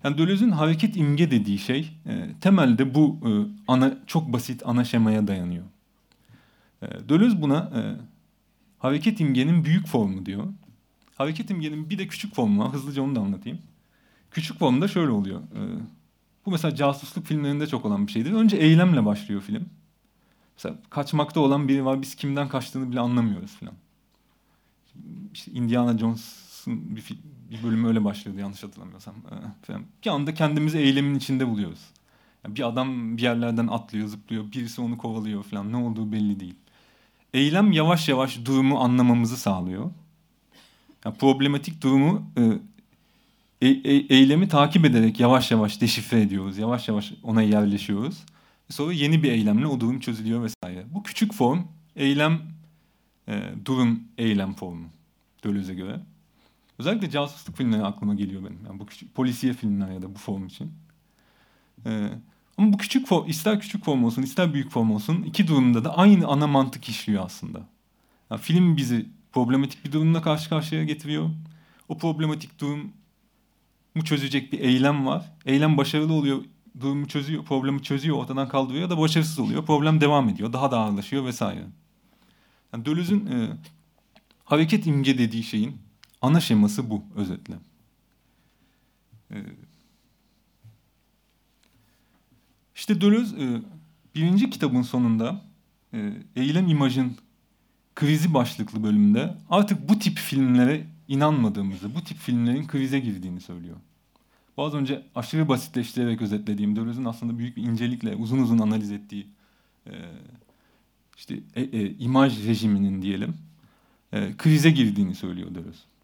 [0.04, 3.30] yani Deleuze'ün hareket imge dediği şey e, temelde bu e,
[3.67, 5.65] ana çok basit ana şemaya dayanıyor.
[6.82, 7.82] E, Deleuze buna e,
[8.80, 10.48] hareket imgenin büyük formu diyor.
[11.15, 12.74] Hareket imgenin bir de küçük formu var.
[12.74, 13.60] Hızlıca onu da anlatayım.
[14.32, 15.41] Küçük formda şöyle oluyor.
[15.41, 15.60] E,
[16.46, 18.32] bu mesela casusluk filmlerinde çok olan bir şeydir.
[18.32, 19.70] Önce eylemle başlıyor film.
[20.58, 22.02] Mesela kaçmakta olan biri var.
[22.02, 23.74] Biz kimden kaçtığını bile anlamıyoruz falan.
[25.34, 25.98] İşte Indiana
[26.68, 27.04] Jones'un bir,
[27.52, 29.16] bir bölümü öyle başlıyordu yanlış hatırlamıyorsam.
[29.16, 29.84] E, falan.
[30.06, 31.80] Bir anda kendimizi eylemin içinde buluyoruz.
[32.44, 34.52] Yani bir adam bir yerlerden atlıyor, zıplıyor.
[34.52, 35.72] Birisi onu kovalıyor falan.
[35.72, 36.56] Ne olduğu belli değil.
[37.34, 39.92] Eylem yavaş yavaş durumu anlamamızı sağlıyor.
[41.06, 42.44] Yani problematik durumu e,
[43.62, 46.58] e, e, eylemi takip ederek yavaş yavaş deşifre ediyoruz.
[46.58, 48.24] Yavaş yavaş ona yerleşiyoruz.
[48.70, 50.86] Sonra yeni bir eylemle o durum çözülüyor vesaire.
[50.94, 51.60] Bu küçük form
[51.96, 52.42] eylem
[53.28, 54.88] e, durum eylem formu
[55.44, 56.00] Döloz'e göre.
[56.80, 58.60] Özellikle casusluk filmleri aklıma geliyor benim.
[58.66, 60.72] Yani bu küçük polisiye filmler ya da bu form için.
[61.86, 62.10] E,
[62.58, 65.98] ama bu küçük form, ister küçük form olsun ister büyük form olsun iki durumda da
[65.98, 67.68] aynı ana mantık işliyor aslında.
[68.32, 71.30] Yani film bizi problematik bir durumla karşı karşıya getiriyor.
[71.90, 72.94] O problematik durum
[73.96, 75.34] mu çözecek bir eylem var.
[75.46, 76.44] Eylem başarılı oluyor,
[76.80, 79.66] durumu çözüyor, problemi çözüyor, ortadan kaldırıyor ya da başarısız oluyor.
[79.66, 81.66] Problem devam ediyor, daha da ağırlaşıyor vesaire.
[82.74, 83.50] Yani Deleuze'ün e,
[84.46, 85.87] hareket imge dediği şeyin
[86.22, 87.56] ana şeması bu özetle.
[89.32, 89.38] E,
[92.76, 93.62] işte Deleuze e,
[94.16, 95.42] birinci kitabın sonunda
[95.94, 97.18] e, eylem imajın
[97.96, 103.76] krizi başlıklı bölümünde artık bu tip filmlere inanmadığımızı, bu tip filmlerin krize girdiğini söylüyor.
[104.58, 109.28] Bu az önce aşırı basitleştirerek özetlediğim Deleuze'ün aslında büyük bir incelikle uzun uzun analiz ettiği
[109.88, 109.92] e,
[111.18, 113.36] işte e, e, imaj rejiminin diyelim
[114.14, 115.97] e, krize girdiğini söylüyor Deleuze.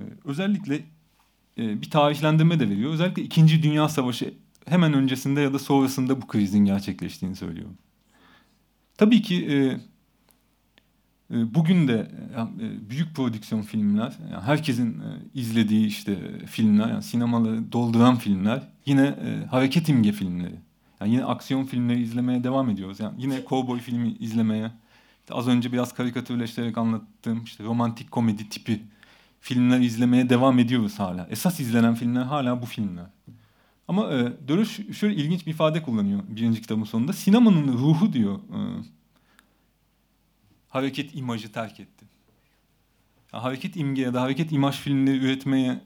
[0.00, 0.74] E, özellikle
[1.58, 2.92] e, bir tarihlendirme de veriyor.
[2.92, 4.34] Özellikle İkinci Dünya Savaşı
[4.66, 7.68] hemen öncesinde ya da sonrasında bu krizin gerçekleştiğini söylüyor.
[8.96, 9.80] Tabii ki e,
[11.30, 12.10] ee, bugün de
[12.60, 14.12] e, büyük prodüksiyon filmler,
[14.44, 20.54] herkesin e, izlediği işte filmler, yani sinemaları dolduran filmler, yine e, hareket imge filmleri.
[21.00, 23.00] Yani yine aksiyon filmleri izlemeye devam ediyoruz.
[23.00, 24.70] Yani yine kovboy filmi izlemeye,
[25.20, 28.82] işte az önce biraz karikatürleştirerek anlattığım işte romantik komedi tipi
[29.40, 31.26] filmler izlemeye devam ediyoruz hala.
[31.30, 33.06] Esas izlenen filmler hala bu filmler.
[33.88, 37.12] Ama e, Dörüş şöyle ilginç bir ifade kullanıyor birinci kitabın sonunda.
[37.12, 38.36] Sinemanın ruhu diyor.
[38.38, 38.58] E,
[40.68, 42.04] hareket imajı terk etti.
[43.32, 45.80] Yani hareket imge ya da hareket imaj filmleri üretmeye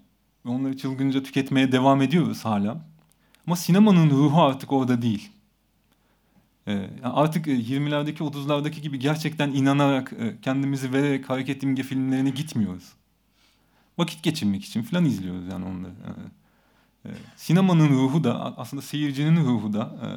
[0.46, 2.84] ve onları çılgınca tüketmeye devam ediyoruz hala.
[3.46, 5.30] Ama sinemanın ruhu artık orada değil.
[6.66, 12.30] Ee, yani artık 20'lerdeki e, 30'lardaki gibi gerçekten inanarak e, kendimizi vererek hareket imge filmlerine
[12.30, 12.92] gitmiyoruz.
[13.98, 15.92] Vakit geçirmek için falan izliyoruz yani onları.
[15.92, 20.09] Ee, e, sinemanın ruhu da aslında seyircinin ruhu da e,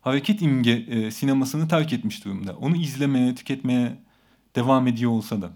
[0.00, 2.56] hareket imge e, sinemasını terk etmiş durumda.
[2.56, 3.98] Onu izlemeye, tüketmeye
[4.56, 5.50] devam ediyor olsa da.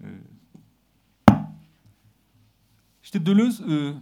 [0.00, 0.06] E,
[3.02, 3.92] işte Deleuze e,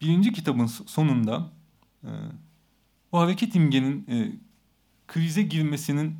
[0.00, 1.50] birinci kitabın sonunda
[2.04, 2.10] e,
[3.12, 4.06] o hareket imgenin
[5.08, 6.16] krize girmesinin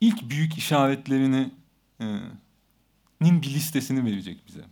[0.00, 1.50] ilk büyük işaretlerini
[2.00, 2.20] e,
[3.20, 4.64] nin bir listesini verecek bize.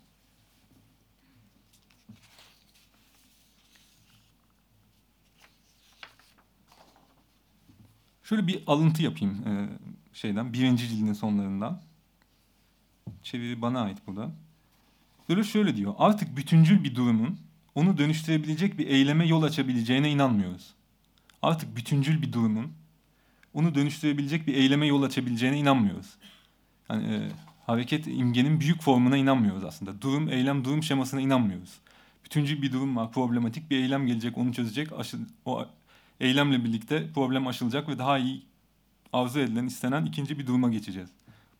[8.22, 9.68] Şöyle bir alıntı yapayım e,
[10.12, 11.82] şeyden, birinci cildin sonlarından.
[13.22, 14.32] Çeviri bana ait burada.
[15.28, 15.94] Böyle şöyle diyor.
[15.98, 17.38] Artık bütüncül bir durumun
[17.74, 20.74] onu dönüştürebilecek bir eyleme yol açabileceğine inanmıyoruz.
[21.42, 22.72] Artık bütüncül bir durumun
[23.58, 26.06] onu dönüştürebilecek bir eyleme yol açabileceğine inanmıyoruz.
[26.90, 27.28] Yani e,
[27.66, 30.02] hareket imgenin büyük formuna inanmıyoruz aslında.
[30.02, 31.70] Durum, eylem, durum şemasına inanmıyoruz.
[32.24, 34.92] Bütüncül bir durum var, problematik bir eylem gelecek, onu çözecek.
[34.92, 35.66] Aşı, o
[36.20, 38.42] eylemle birlikte problem aşılacak ve daha iyi
[39.12, 41.10] arzu edilen, istenen ikinci bir duruma geçeceğiz.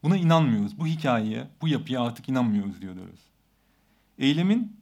[0.03, 0.79] Buna inanmıyoruz.
[0.79, 3.21] Bu hikayeye, bu yapıya artık inanmıyoruz diyoruz.
[4.19, 4.77] Eylemin,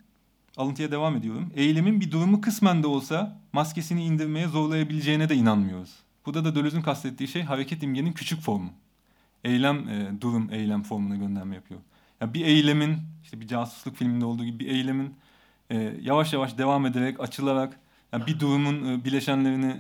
[0.57, 1.53] alıntıya devam ediyorum.
[1.55, 6.06] Eylemin bir durumu kısmen de olsa maskesini indirmeye zorlayabileceğine de inanmıyoruz.
[6.27, 8.71] Burada da Döloz'un kastettiği şey hareket imgenin küçük formu.
[9.45, 11.81] Eylem, e, durum, eylem formuna gönderme yapıyor.
[12.21, 15.15] Yani bir eylemin, işte bir casusluk filminde olduğu gibi bir eylemin
[15.71, 17.81] e, yavaş yavaş devam ederek, açılarak
[18.13, 19.77] yani bir durumun e, bileşenlerini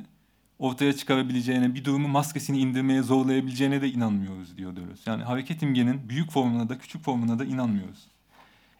[0.58, 5.10] ortaya çıkarabileceğine, bir durumu maskesini indirmeye zorlayabileceğine de inanmıyoruz diyor Deleuze.
[5.10, 8.06] Yani hareket imgenin büyük formuna da küçük formuna da inanmıyoruz.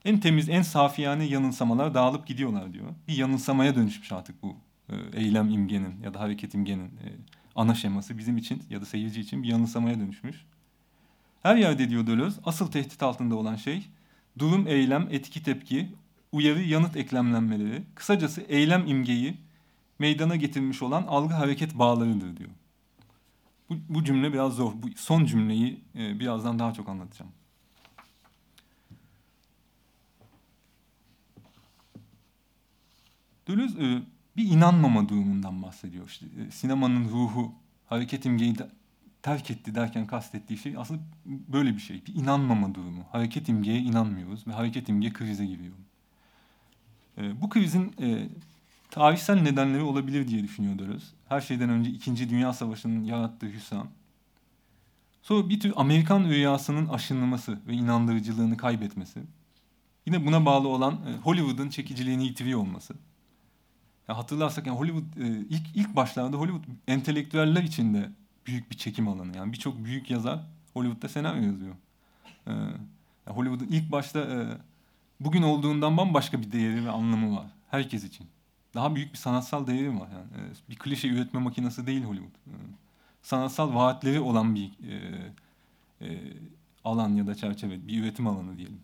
[0.04, 2.86] En temiz, en safiyane yanılsamalar dağılıp gidiyorlar diyor.
[3.08, 4.56] Bir yanılsamaya dönüşmüş artık bu
[4.88, 7.06] e, eylem imgenin ya da hareket imgenin e,
[7.56, 10.44] ana şeması bizim için ya da seyirci için bir yanılsamaya dönüşmüş.
[11.42, 13.86] Her yerde diyor Deleuze, asıl tehdit altında olan şey
[14.38, 15.92] durum, eylem, etki, tepki,
[16.32, 19.36] uyarı, yanıt eklemlenmeleri, kısacası eylem imgeyi
[19.98, 22.50] meydana getirmiş olan algı hareket bağlarıdır diyor.
[23.70, 24.72] Bu, bu cümle biraz zor.
[24.74, 27.32] Bu son cümleyi e, birazdan daha çok anlatacağım.
[33.48, 34.02] Deleuze e,
[34.36, 36.06] bir inanmama durumundan bahsediyor.
[36.08, 37.52] İşte, e, sinemanın ruhu,
[37.86, 38.70] hareket imgeyi de,
[39.22, 42.06] terk etti derken kastettiği şey aslında böyle bir şey.
[42.06, 43.04] Bir inanmama durumu.
[43.12, 45.74] Hareket imgeye inanmıyoruz ve hareket imge krize giriyor.
[47.18, 48.28] E, bu krizin e,
[48.90, 51.00] tarihsel nedenleri olabilir diye düşünüyor.
[51.28, 53.88] Her şeyden önce İkinci Dünya Savaşı'nın yarattığı hüsran.
[55.22, 59.20] Sonra bir tür Amerikan rüyasının aşınması ve inandırıcılığını kaybetmesi.
[60.06, 62.94] Yine buna bağlı olan e, Hollywood'un çekiciliğini yitiriyor olması.
[64.08, 68.10] Ya hatırlarsak yani Hollywood e, ilk ilk başlarda Hollywood entelektüeller için de
[68.46, 69.36] büyük bir çekim alanı.
[69.36, 70.40] Yani birçok büyük yazar
[70.74, 71.74] Hollywood'da senaryo yazıyor.
[72.46, 72.52] Ee,
[73.26, 74.58] Hollywood'un ilk başta e,
[75.20, 78.26] bugün olduğundan bambaşka bir değeri ve anlamı var herkes için.
[78.74, 80.48] Daha büyük bir sanatsal değeri var yani.
[80.48, 82.34] E, bir klişe üretme makinesi değil Hollywood.
[82.46, 82.54] E,
[83.22, 84.96] sanatsal vaatleri olan bir e,
[86.00, 86.18] e,
[86.84, 88.80] alan ya da çerçeve, bir üretim alanı diyelim.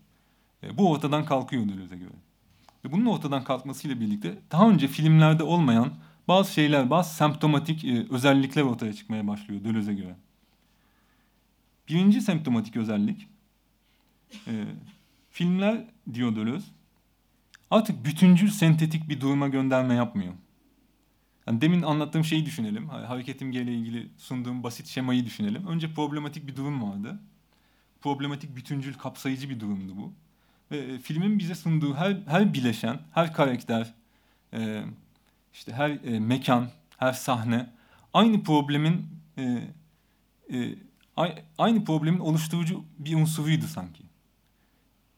[0.63, 2.13] E, bu ortadan kalkıyor Deleuze'e göre.
[2.85, 5.93] Ve bunun ortadan kalkmasıyla birlikte daha önce filmlerde olmayan
[6.27, 10.15] bazı şeyler, bazı semptomatik e, özellikler ortaya çıkmaya başlıyor Deleuze'e göre.
[11.89, 13.27] Birinci semptomatik özellik,
[14.47, 14.65] e,
[15.29, 16.67] filmler diyor Deleuze,
[17.71, 20.33] artık bütüncül sentetik bir duruma gönderme yapmıyor.
[21.47, 22.89] Yani demin anlattığım şeyi düşünelim.
[22.89, 25.67] Hareket imgeyle ilgili sunduğum basit şemayı düşünelim.
[25.67, 27.19] Önce problematik bir durum vardı.
[28.01, 30.13] Problematik, bütüncül, kapsayıcı bir durumdu bu.
[30.73, 33.93] Ve filmin bize sunduğu her, her bileşen, her karakter,
[34.53, 34.83] e,
[35.53, 37.69] işte her e, mekan, her sahne
[38.13, 39.07] aynı problemin
[39.37, 40.75] e,
[41.57, 44.03] aynı problemin oluşturucu bir unsuruydu sanki.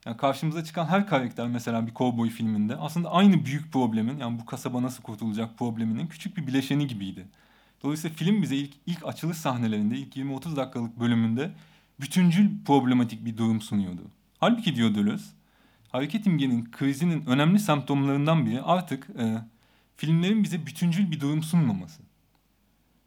[0.05, 4.45] Yani karşımıza çıkan her karakter mesela bir kovboy filminde aslında aynı büyük problemin yani bu
[4.45, 7.25] kasaba nasıl kurtulacak probleminin küçük bir bileşeni gibiydi.
[7.83, 11.51] Dolayısıyla film bize ilk, ilk açılış sahnelerinde ilk 20-30 dakikalık bölümünde
[11.99, 14.01] bütüncül problematik bir durum sunuyordu.
[14.39, 15.25] Halbuki diyor Deleuze,
[15.95, 19.41] hareket imgenin krizinin önemli semptomlarından biri artık e,
[19.95, 22.01] filmlerin bize bütüncül bir durum sunmaması.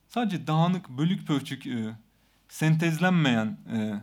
[0.09, 1.97] Sadece dağınık, bölük pörçük, e,
[2.49, 3.95] sentezlenmeyen e,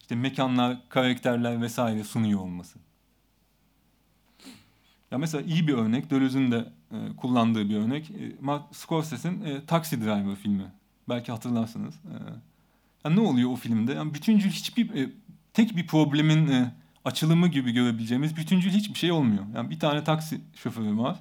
[0.00, 2.78] işte mekanlar, karakterler vesaire sunuyor olması.
[5.10, 8.10] Ya mesela iyi bir örnek, Deleuze'ün de e, kullandığı bir örnek.
[8.10, 10.72] E, Mark Scorsese'nin e, Taxi Driver filmi.
[11.08, 11.94] Belki hatırlarsınız.
[11.94, 12.14] E,
[13.04, 13.92] yani ne oluyor o filmde?
[13.92, 15.10] Yani bütüncül hiçbir, e,
[15.52, 16.74] tek bir problemin e,
[17.08, 19.44] açılımı gibi görebileceğimiz bütüncül hiçbir şey olmuyor.
[19.54, 21.16] Yani bir tane taksi şoförü var.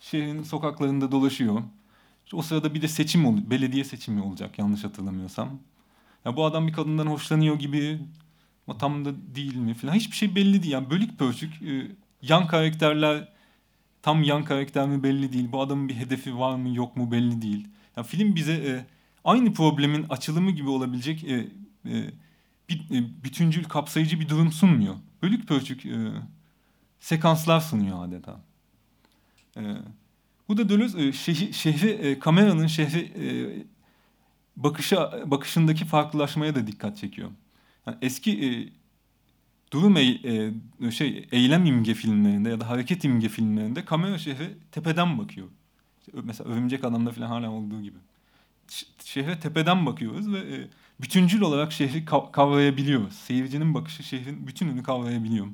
[0.00, 1.62] Şehrin sokaklarında dolaşıyor.
[2.24, 3.50] İşte o sırada bir de seçim oluyor.
[3.50, 5.58] Belediye seçimi olacak yanlış hatırlamıyorsam.
[6.24, 7.98] Ya bu adam bir kadından hoşlanıyor gibi
[8.66, 9.94] ama tam da değil mi falan.
[9.94, 10.72] Hiçbir şey belli değil.
[10.72, 11.90] Yani bölük pörçük e,
[12.22, 13.28] yan karakterler
[14.02, 15.52] tam yan karakter mi belli değil.
[15.52, 17.68] Bu adamın bir hedefi var mı yok mu belli değil.
[17.96, 18.86] Yani film bize e,
[19.24, 21.48] aynı problemin açılımı gibi olabilecek e,
[21.86, 22.10] e,
[22.74, 24.94] e, bütüncül kapsayıcı bir durum sunmuyor.
[25.22, 26.12] Bölük pörçük e,
[27.00, 28.40] sekanslar sunuyor adeta.
[29.56, 29.62] E,
[30.48, 33.26] bu da Deleuze e, şehri, şehri e, kameranın şehri e,
[34.56, 37.30] bakışa bakışındaki farklılaşmaya da dikkat çekiyor.
[37.86, 38.48] Yani eski e,
[39.72, 40.02] durum e,
[40.80, 45.48] e, şey eylem imge filmlerinde ya da hareket imge filmlerinde kamera şehre tepeden bakıyor.
[46.00, 47.98] İşte, mesela Örümcek Adam'da falan hala olduğu gibi.
[49.04, 50.68] Şehre tepeden bakıyoruz ve e,
[51.02, 53.14] bütüncül olarak şehri kavrayabiliyoruz.
[53.14, 55.46] Seyircinin bakışı şehrin bütününü kavrayabiliyor.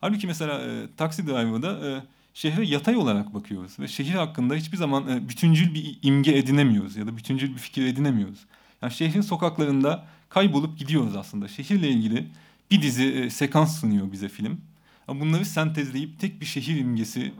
[0.00, 2.02] Halbuki mesela e, Taxi Driver'da e,
[2.34, 7.06] şehre yatay olarak bakıyoruz ve şehir hakkında hiçbir zaman e, bütüncül bir imge edinemiyoruz ya
[7.06, 8.38] da bütüncül bir fikir edinemiyoruz.
[8.82, 11.48] Yani şehrin sokaklarında kaybolup gidiyoruz aslında.
[11.48, 12.26] Şehirle ilgili
[12.70, 14.60] bir dizi e, sekans sunuyor bize film.
[15.08, 17.32] Ama bunları sentezleyip tek bir şehir imgesi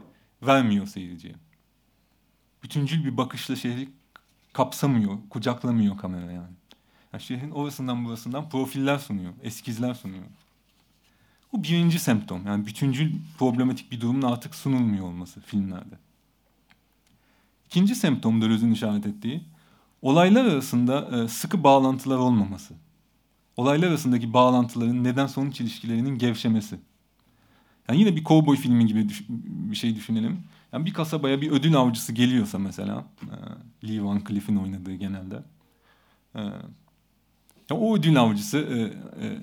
[0.43, 1.35] vermiyor seyirciye.
[2.63, 3.89] Bütüncül bir bakışla şehri
[4.53, 6.53] kapsamıyor, kucaklamıyor kamera yani.
[7.15, 10.25] Yani şehrin orasından burasından profiller sunuyor, eskizler sunuyor.
[11.53, 12.47] Bu birinci semptom.
[12.47, 15.95] Yani bütüncül problematik bir durumun artık sunulmuyor olması filmlerde.
[17.67, 19.43] İkinci semptom Deleuze'ün işaret ettiği,
[20.03, 22.75] olaylar arasında e, sıkı bağlantılar olmaması.
[23.57, 26.77] Olaylar arasındaki bağlantıların neden sonuç ilişkilerinin gevşemesi.
[27.89, 30.41] Yani yine bir kovboy filmi gibi bir şey düşünelim.
[30.73, 35.43] Yani bir kasabaya bir ödül avcısı geliyorsa mesela, e, Lee Van Cleef'in oynadığı genelde.
[37.71, 38.81] O ödül avcısı e,
[39.27, 39.39] e,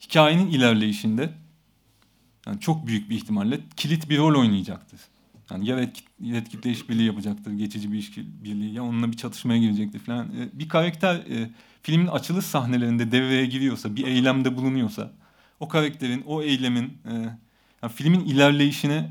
[0.00, 1.30] hikayenin ilerleyişinde
[2.46, 5.00] yani çok büyük bir ihtimalle kilit bir rol oynayacaktır.
[5.50, 5.68] Yani
[6.20, 10.26] ya kitle işbirliği yapacaktır, geçici bir işbirliği ya onunla bir çatışmaya girecektir falan.
[10.26, 11.50] E, bir karakter e,
[11.82, 15.12] filmin açılış sahnelerinde devreye giriyorsa, bir eylemde bulunuyorsa
[15.60, 17.12] o karakterin, o eylemin e,
[17.82, 19.10] yani filmin ilerleyişine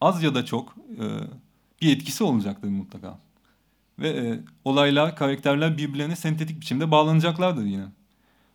[0.00, 1.04] az ya da çok e,
[1.82, 3.18] bir etkisi olacaktır mutlaka.
[3.98, 7.84] Ve e, olaylar, karakterler birbirlerine sentetik biçimde bağlanacaklardır yine.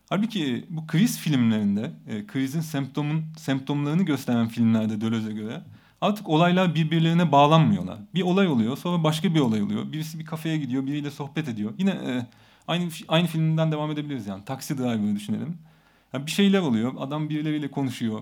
[0.09, 5.61] Halbuki bu kriz filmlerinde, e, krizin semptomun semptomlarını gösteren filmlerde Deleuze'e göre
[6.01, 7.97] artık olaylar birbirlerine bağlanmıyorlar.
[8.15, 9.91] Bir olay oluyor, sonra başka bir olay oluyor.
[9.91, 11.73] Birisi bir kafeye gidiyor, biriyle sohbet ediyor.
[11.77, 12.25] Yine e,
[12.67, 14.45] aynı aynı filmden devam edebiliriz yani.
[14.45, 15.57] Taksi Driver'ı düşünelim.
[16.13, 18.21] Yani bir şeyler oluyor, adam birileriyle konuşuyor.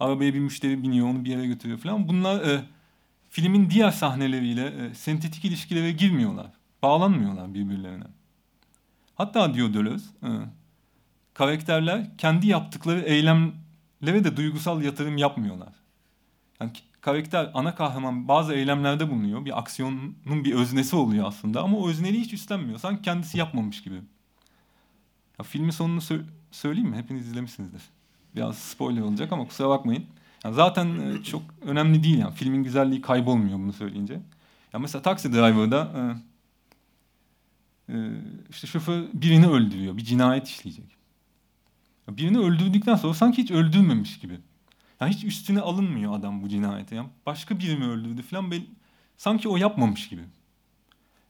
[0.00, 2.08] Arabaya bir müşteri biniyor, onu bir yere götürüyor falan.
[2.08, 2.60] Bunlar e,
[3.30, 6.46] filmin diğer sahneleriyle e, sentetik ilişkilere girmiyorlar.
[6.82, 8.04] Bağlanmıyorlar birbirlerine.
[9.14, 10.28] Hatta diyor Deleuze, e,
[11.34, 15.74] karakterler kendi yaptıkları eylemlere de duygusal yatırım yapmıyorlar.
[16.60, 19.44] Yani karakter, ana kahraman bazı eylemlerde bulunuyor.
[19.44, 22.78] Bir aksiyonun bir öznesi oluyor aslında ama o özneliği hiç üstlenmiyor.
[22.78, 23.94] Sanki kendisi yapmamış gibi.
[25.38, 26.96] Ya, filmin sonunu sö- söyleyeyim mi?
[26.96, 27.82] Hepiniz izlemişsinizdir.
[28.36, 30.06] Biraz spoiler olacak ama kusura bakmayın.
[30.44, 32.34] Yani zaten e, çok önemli değil yani.
[32.34, 34.20] Filmin güzelliği kaybolmuyor bunu söyleyince.
[34.72, 35.92] Ya mesela Taxi Driver'da
[37.88, 38.12] e, e,
[38.50, 39.96] işte şoför birini öldürüyor.
[39.96, 40.96] Bir cinayet işleyecek.
[42.08, 44.38] Birini öldürdükten sonra sanki hiç öldürmemiş gibi.
[45.00, 46.96] Yani hiç üstüne alınmıyor adam bu cinayete.
[46.96, 48.66] Yani başka biri mi öldürdü falan bel-
[49.16, 50.22] sanki o yapmamış gibi.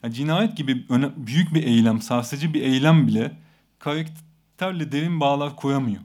[0.03, 3.37] Yani cinayet gibi büyük bir eylem, sarsıcı bir eylem bile
[3.79, 6.03] karakterle derin bağlar koyamıyor.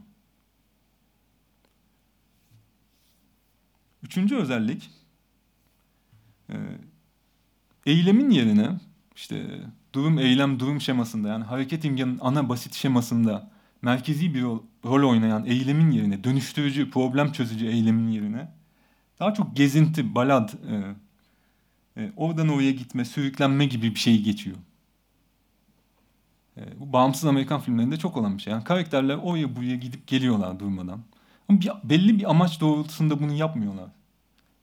[4.05, 4.89] Üçüncü özellik
[6.49, 6.55] e,
[7.85, 8.69] eylemin yerine
[9.15, 9.61] işte
[9.93, 14.41] durum eylem durum şemasında yani hareket imgenin ana basit şemasında merkezi bir
[14.85, 18.51] rol, oynayan eylemin yerine dönüştürücü problem çözücü eylemin yerine
[19.19, 20.95] daha çok gezinti, balad, e,
[22.01, 24.57] e, oradan oraya gitme, sürüklenme gibi bir şey geçiyor.
[26.57, 28.53] E, bu bağımsız Amerikan filmlerinde çok olan bir şey.
[28.53, 30.99] Yani karakterler oraya buraya gidip geliyorlar durmadan.
[31.49, 33.89] Ama bir, belli bir amaç doğrultusunda bunu yapmıyorlar.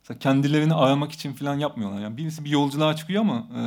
[0.02, 2.00] Mesela kendilerini aramak için falan yapmıyorlar.
[2.00, 3.60] Yani birisi bir yolculuğa çıkıyor ama e,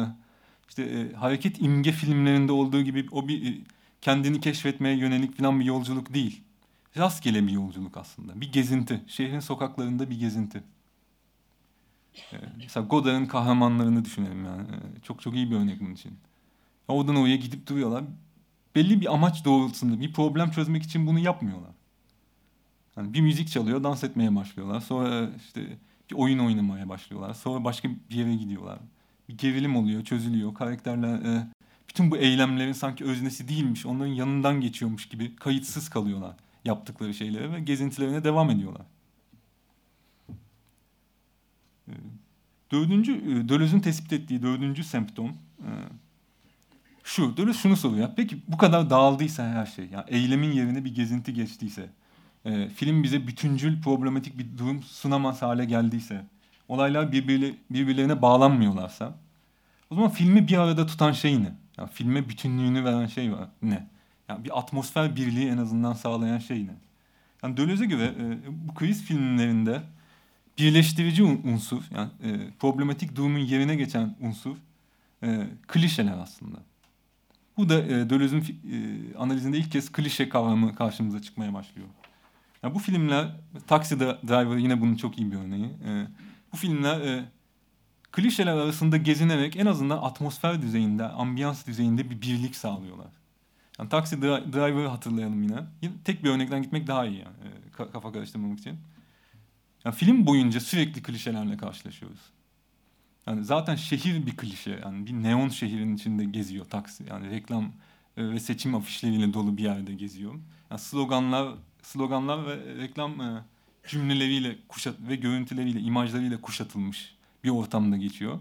[0.69, 3.57] işte e, hareket imge filmlerinde olduğu gibi o bir e,
[4.01, 6.43] kendini keşfetmeye yönelik falan bir yolculuk değil.
[6.97, 8.41] Rastgele bir yolculuk aslında.
[8.41, 9.01] Bir gezinti.
[9.07, 10.63] Şehrin sokaklarında bir gezinti.
[12.33, 14.61] E, mesela Godard'ın kahramanlarını düşünelim yani.
[14.61, 16.17] E, çok çok iyi bir örnek bunun için.
[16.87, 18.03] Oradan oraya gidip duruyorlar.
[18.75, 21.71] Belli bir amaç doğrultusunda bir problem çözmek için bunu yapmıyorlar.
[22.97, 24.81] Yani bir müzik çalıyor, dans etmeye başlıyorlar.
[24.81, 25.61] Sonra işte
[26.11, 27.33] bir oyun oynamaya başlıyorlar.
[27.33, 28.79] Sonra başka bir yere gidiyorlar.
[29.29, 30.53] Bir gerilim oluyor, çözülüyor.
[30.53, 31.47] Karakterler e,
[31.89, 37.59] bütün bu eylemlerin sanki öznesi değilmiş, onların yanından geçiyormuş gibi kayıtsız kalıyorlar yaptıkları şeylere ve
[37.59, 38.85] gezintilerine devam ediyorlar.
[41.87, 41.93] E,
[42.71, 45.29] dördüncü, e, Deleuze'ün tespit ettiği dördüncü semptom
[45.59, 45.69] e,
[47.03, 47.37] şu.
[47.37, 48.09] Deleuze şunu soruyor.
[48.15, 51.89] Peki bu kadar dağıldıysa her şey, yani eylemin yerine bir gezinti geçtiyse,
[52.45, 56.25] e, film bize bütüncül problematik bir durum sunamaz hale geldiyse,
[56.67, 59.15] olaylar birbirle, birbirlerine bağlanmıyorlarsa,
[59.89, 61.53] o zaman filmi bir arada tutan şey ne?
[61.77, 63.87] Yani filme bütünlüğünü veren şey var ne?
[64.29, 66.75] Yani bir atmosfer birliği en azından sağlayan şey ne?
[67.43, 69.81] Yani Deleuze'e göre e, bu kriz filmlerinde
[70.57, 74.55] birleştirici unsur, yani e, problematik durumun yerine geçen unsur
[75.23, 76.57] e, klişeler aslında.
[77.57, 81.87] Bu da e, Deleuze'ün e, analizinde ilk kez klişe kavramı karşımıza çıkmaya başlıyor.
[82.65, 83.27] Yani bu filmler,
[83.67, 85.65] Taxi Driver yine bunun çok iyi bir örneği.
[85.65, 86.07] E,
[86.53, 87.25] bu filmler e,
[88.11, 93.11] klişeler arasında gezinerek en azından atmosfer düzeyinde, ambiyans düzeyinde bir birlik sağlıyorlar.
[93.79, 95.57] Yani Taxi Driver'ı hatırlayalım yine.
[96.03, 97.35] Tek bir örnekten gitmek daha iyi yani,
[97.79, 98.77] e, kafa karıştırmamak için.
[99.85, 102.21] Yani film boyunca sürekli klişelerle karşılaşıyoruz.
[103.27, 104.79] Yani zaten şehir bir klişe.
[104.83, 107.03] Yani bir neon şehrin içinde geziyor taksi.
[107.09, 107.71] Yani reklam
[108.17, 110.33] e, ve seçim afişleriyle dolu bir yerde geziyor.
[110.71, 111.55] Yani sloganlar,
[111.85, 113.43] sloganlar ve reklam e,
[113.87, 118.39] cümleleriyle kuşat ve görüntüleriyle, imajlarıyla kuşatılmış bir ortamda geçiyor.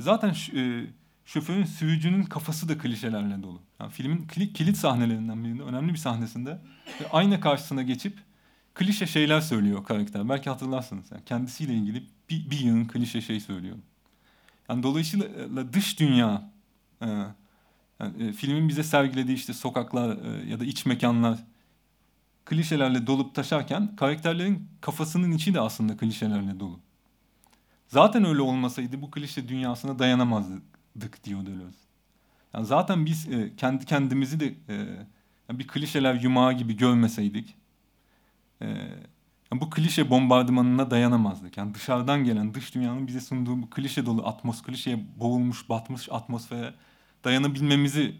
[0.00, 0.86] Zaten e,
[1.24, 3.60] şoförün sürücünün kafası da klişelerle dolu.
[3.80, 6.58] Yani filmin kilit sahnelerinden birinde önemli bir sahnesinde
[7.12, 8.18] ayna karşısına geçip
[8.74, 10.28] klişe şeyler söylüyor karakter.
[10.28, 11.10] Belki hatırlarsınız.
[11.10, 13.76] Yani kendisiyle ilgili bir, bir yığın klişe şey söylüyor.
[14.68, 16.50] Yani dolayısıyla dış dünya
[17.02, 17.06] e,
[18.00, 21.38] yani, filmin bize sergilediği işte sokaklar ya da iç mekanlar
[22.44, 26.80] klişelerle dolup taşarken karakterlerin kafasının içi de aslında klişelerle dolu.
[27.88, 31.78] Zaten öyle olmasaydı bu klişe dünyasına dayanamazdık diyor Deleuze.
[32.54, 34.74] Yani zaten biz e, kendi kendimizi de e,
[35.48, 37.56] yani bir klişeler yumağı gibi görmeseydik
[38.60, 38.66] e,
[39.52, 41.56] yani bu klişe bombardımanına dayanamazdık.
[41.56, 46.74] Yani dışarıdan gelen dış dünyanın bize sunduğu bu klişe dolu atmos, klişeye boğulmuş, batmış atmosfere
[47.24, 48.14] dayanabilmemizi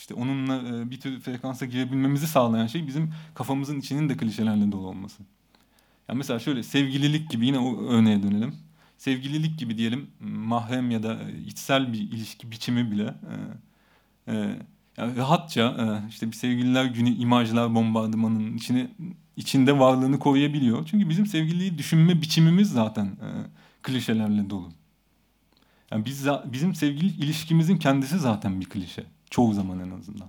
[0.00, 4.86] işte onunla e, bir tür frekansa girebilmemizi sağlayan şey bizim kafamızın içinin de klişelerle dolu
[4.86, 5.22] olması.
[6.08, 8.54] Yani mesela şöyle sevgililik gibi yine o örneğe dönelim.
[8.98, 13.14] Sevgililik gibi diyelim mahrem ya da içsel bir ilişki biçimi bile
[14.26, 14.58] e, e,
[14.96, 18.90] yani rahatça e, işte bir sevgililer günü imajlar bombardımanın içine
[19.36, 20.86] içinde varlığını koruyabiliyor.
[20.86, 23.28] Çünkü bizim sevgiliyi düşünme biçimimiz zaten e,
[23.82, 24.72] klişelerle dolu.
[25.90, 29.04] Yani biz bizim sevgili ilişkimizin kendisi zaten bir klişe.
[29.30, 30.28] Çoğu zaman en azından.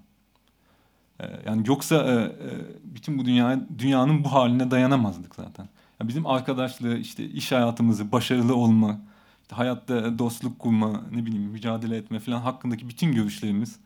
[1.19, 2.49] Ee, yani yoksa e, e,
[2.83, 5.69] bütün bu dünya dünyanın bu haline dayanamazdık zaten.
[5.99, 9.01] Yani bizim arkadaşlığı, işte iş hayatımızı, başarılı olma,
[9.41, 13.79] işte hayatta dostluk kurma, ne bileyim mücadele etme falan hakkındaki bütün görüşlerimiz,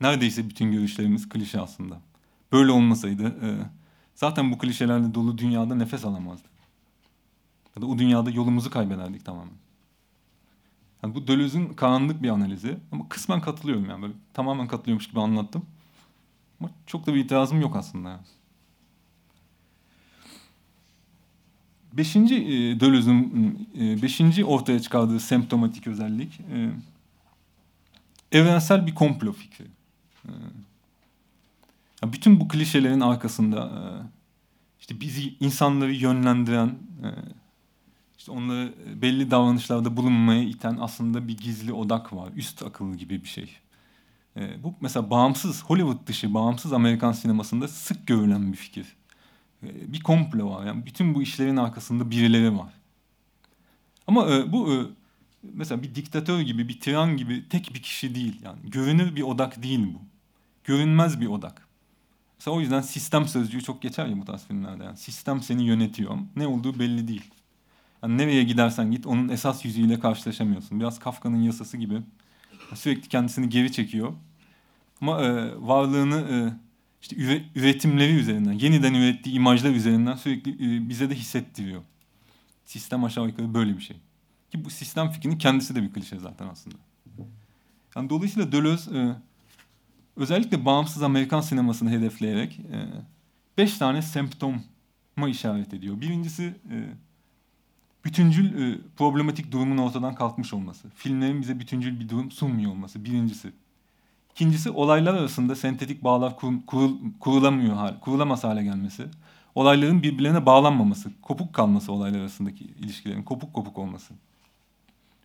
[0.00, 2.00] neredeyse bütün görüşlerimiz klişe aslında.
[2.52, 3.48] Böyle olmasaydı e,
[4.14, 6.50] zaten bu klişelerle dolu dünyada nefes alamazdık.
[7.76, 9.67] Ya da o dünyada yolumuzu kaybederdik tamamen.
[11.02, 15.66] Yani bu Deleuze'ün karanlık bir analizi ama kısmen katılıyorum yani böyle tamamen katılıyormuş gibi anlattım.
[16.60, 18.20] Ama çok da bir itirazım yok aslında.
[21.92, 26.70] Beşinci e, Deleuze'ün e, beşinci ortaya çıkardığı semptomatik özellik e,
[28.32, 29.64] evrensel bir komplo fikri.
[30.24, 30.30] E,
[32.02, 33.82] yani bütün bu klişelerin arkasında e,
[34.80, 36.68] işte bizi insanları yönlendiren
[37.02, 37.08] e,
[38.28, 42.30] işte onları e, belli davranışlarda bulunmaya iten aslında bir gizli odak var.
[42.36, 43.56] Üst akıl gibi bir şey.
[44.36, 48.96] E, bu mesela bağımsız, Hollywood dışı bağımsız Amerikan sinemasında sık görülen bir fikir.
[49.62, 50.66] E, bir komplo var.
[50.66, 52.72] Yani bütün bu işlerin arkasında birileri var.
[54.06, 54.76] Ama e, bu e,
[55.42, 58.40] mesela bir diktatör gibi, bir tiran gibi tek bir kişi değil.
[58.44, 60.00] Yani görünür bir odak değil bu.
[60.64, 61.68] Görünmez bir odak.
[62.38, 64.84] Mesela o yüzden sistem sözcüğü çok geçer ya bu tarz filmlerde.
[64.84, 66.18] Yani sistem seni yönetiyor.
[66.36, 67.30] Ne olduğu belli değil.
[68.02, 70.80] Yani nereye gidersen git onun esas yüzüyle karşılaşamıyorsun.
[70.80, 72.02] Biraz Kafka'nın yasası gibi.
[72.74, 74.12] Sürekli kendisini geri çekiyor.
[75.00, 76.36] Ama e, varlığını e,
[77.02, 81.82] işte üre, üretimleri üzerinden, yeniden ürettiği imajlar üzerinden sürekli e, bize de hissettiriyor.
[82.64, 83.96] Sistem aşağı yukarı böyle bir şey.
[84.50, 86.76] Ki bu sistem fikrinin kendisi de bir klişe zaten aslında.
[87.96, 89.14] Yani dolayısıyla Deleuze e,
[90.16, 92.88] özellikle bağımsız Amerikan sinemasını hedefleyerek e,
[93.58, 96.00] beş tane semptoma işaret ediyor.
[96.00, 96.76] Birincisi e,
[98.04, 100.88] bütüncül e, problematik durumun ortadan kalkmış olması.
[100.94, 103.52] Filmlerin bize bütüncül bir durum sunmuyor olması birincisi.
[104.30, 109.06] İkincisi olaylar arasında sentetik bağlar kur, kurul, kurulamıyor hal, kurulamaz hale gelmesi.
[109.54, 114.14] Olayların birbirlerine bağlanmaması, kopuk kalması olaylar arasındaki ilişkilerin kopuk kopuk olması.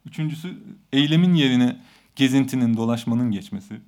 [0.06, 0.58] Üçüncüsü
[0.94, 1.78] eylemin yerine
[2.16, 3.82] gezintinin, dolaşmanın geçmesi.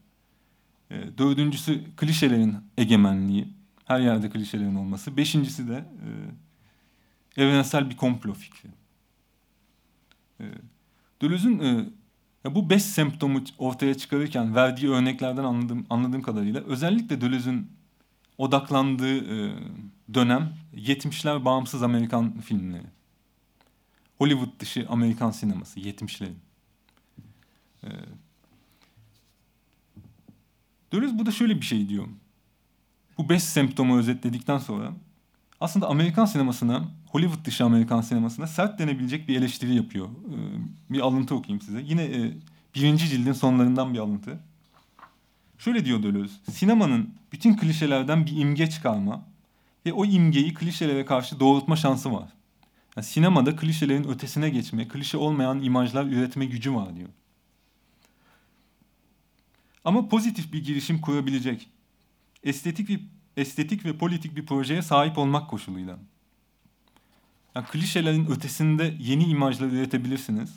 [0.91, 3.47] E, dördüncüsü klişelerin egemenliği,
[3.85, 5.17] her yerde klişelerin olması.
[5.17, 6.09] Beşincisi de e,
[7.37, 8.69] evrensel bir komplo fikri.
[10.39, 10.45] E,
[12.55, 17.71] bu beş semptomu ortaya çıkarırken verdiği örneklerden anladığım, anladığım kadarıyla özellikle Deleuze'ün
[18.37, 19.55] odaklandığı e,
[20.13, 22.87] dönem 70'ler bağımsız Amerikan filmleri.
[24.17, 26.35] Hollywood dışı Amerikan sineması 70'lerin.
[27.83, 27.89] E,
[30.91, 32.07] Deleuze burada şöyle bir şey diyor.
[33.17, 34.93] Bu beş semptomu özetledikten sonra
[35.59, 40.07] aslında Amerikan sinemasına, Hollywood dışı Amerikan sinemasına sert denebilecek bir eleştiri yapıyor.
[40.07, 41.81] Ee, bir alıntı okuyayım size.
[41.81, 42.31] Yine e,
[42.75, 44.39] birinci cildin sonlarından bir alıntı.
[45.57, 46.33] Şöyle diyor Deleuze.
[46.51, 49.25] Sinemanın bütün klişelerden bir imge çıkarma
[49.85, 52.29] ve o imgeyi klişelere karşı doğrultma şansı var.
[52.95, 57.09] Yani sinemada klişelerin ötesine geçme, klişe olmayan imajlar üretme gücü var diyor.
[59.85, 61.69] Ama pozitif bir girişim kurabilecek,
[62.43, 63.01] estetik bir
[63.37, 65.99] estetik ve politik bir projeye sahip olmak koşuluyla.
[67.55, 70.53] Yani klişelerin ötesinde yeni imajlar üretebilirsiniz.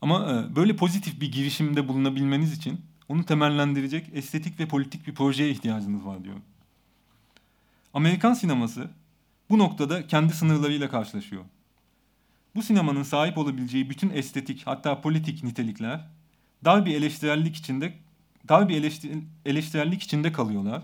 [0.00, 5.50] Ama e, böyle pozitif bir girişimde bulunabilmeniz için onu temellendirecek estetik ve politik bir projeye
[5.50, 6.36] ihtiyacınız var diyor.
[7.94, 8.90] Amerikan sineması
[9.50, 11.44] bu noktada kendi sınırlarıyla karşılaşıyor.
[12.54, 16.08] Bu sinemanın sahip olabileceği bütün estetik hatta politik nitelikler
[16.64, 17.92] dar bir eleştirellik içinde
[18.48, 20.82] dar bir eleştir, eleştirellik içinde kalıyorlar.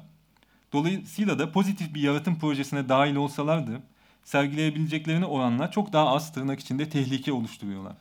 [0.73, 3.83] Dolayısıyla da pozitif bir yaratım projesine dahil olsalardı
[4.25, 7.97] sergileyebileceklerine oranla çok daha az tırnak içinde tehlike oluşturuyorlar.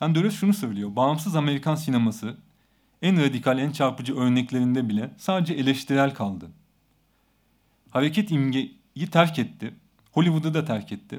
[0.00, 0.96] Yani Deleuze şunu söylüyor.
[0.96, 2.36] Bağımsız Amerikan sineması
[3.02, 6.50] en radikal, en çarpıcı örneklerinde bile sadece eleştirel kaldı.
[7.90, 9.74] Hareket imgeyi terk etti.
[10.12, 11.18] Hollywood'u da terk etti.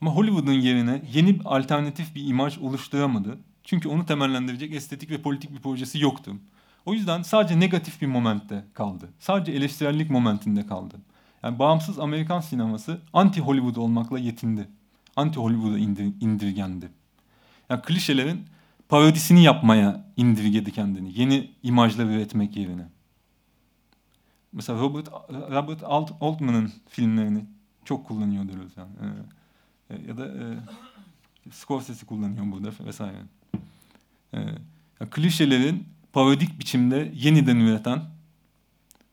[0.00, 3.38] Ama Hollywood'un yerine yeni alternatif bir imaj oluşturamadı.
[3.64, 6.36] Çünkü onu temellendirecek estetik ve politik bir projesi yoktu.
[6.86, 9.08] O yüzden sadece negatif bir momentte kaldı.
[9.18, 10.94] Sadece eleştirellik momentinde kaldı.
[11.42, 14.68] Yani bağımsız Amerikan sineması anti Hollywood olmakla yetindi.
[15.16, 16.88] Anti Hollywood'a indir, indirgendi.
[17.70, 18.44] Yani klişelerin
[18.88, 21.20] parodisini yapmaya indirgedi kendini.
[21.20, 22.88] Yeni imajlar üretmek yerine.
[24.52, 27.44] Mesela Robert Robert Alt, Altman'ın filmlerini
[27.84, 28.90] çok kullanıyor diyoruz yani.
[29.90, 30.58] Ee, ya da e,
[31.50, 33.16] Scorsese kullanıyor burada vesaire.
[34.34, 34.38] Ee,
[35.00, 38.02] yani klişelerin parodik biçimde yeniden üreten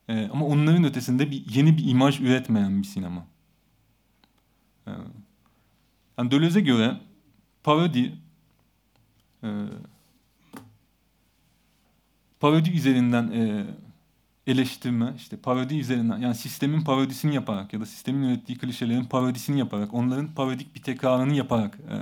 [0.08, 3.28] e, ama onların ötesinde bir yeni bir imaj üretmeyen bir sinema.
[4.88, 4.91] E,
[6.18, 6.98] yani Deleuze'e göre
[7.64, 8.16] parodi
[9.43, 9.50] e,
[12.39, 13.66] parodi üzerinden e,
[14.48, 19.93] eleştirme, işte parodi üzerinden yani sistemin parodisini yaparak ya da sistemin ürettiği klişelerin parodisini yaparak,
[19.93, 21.98] onların parodik bir tekrarını yaparak e,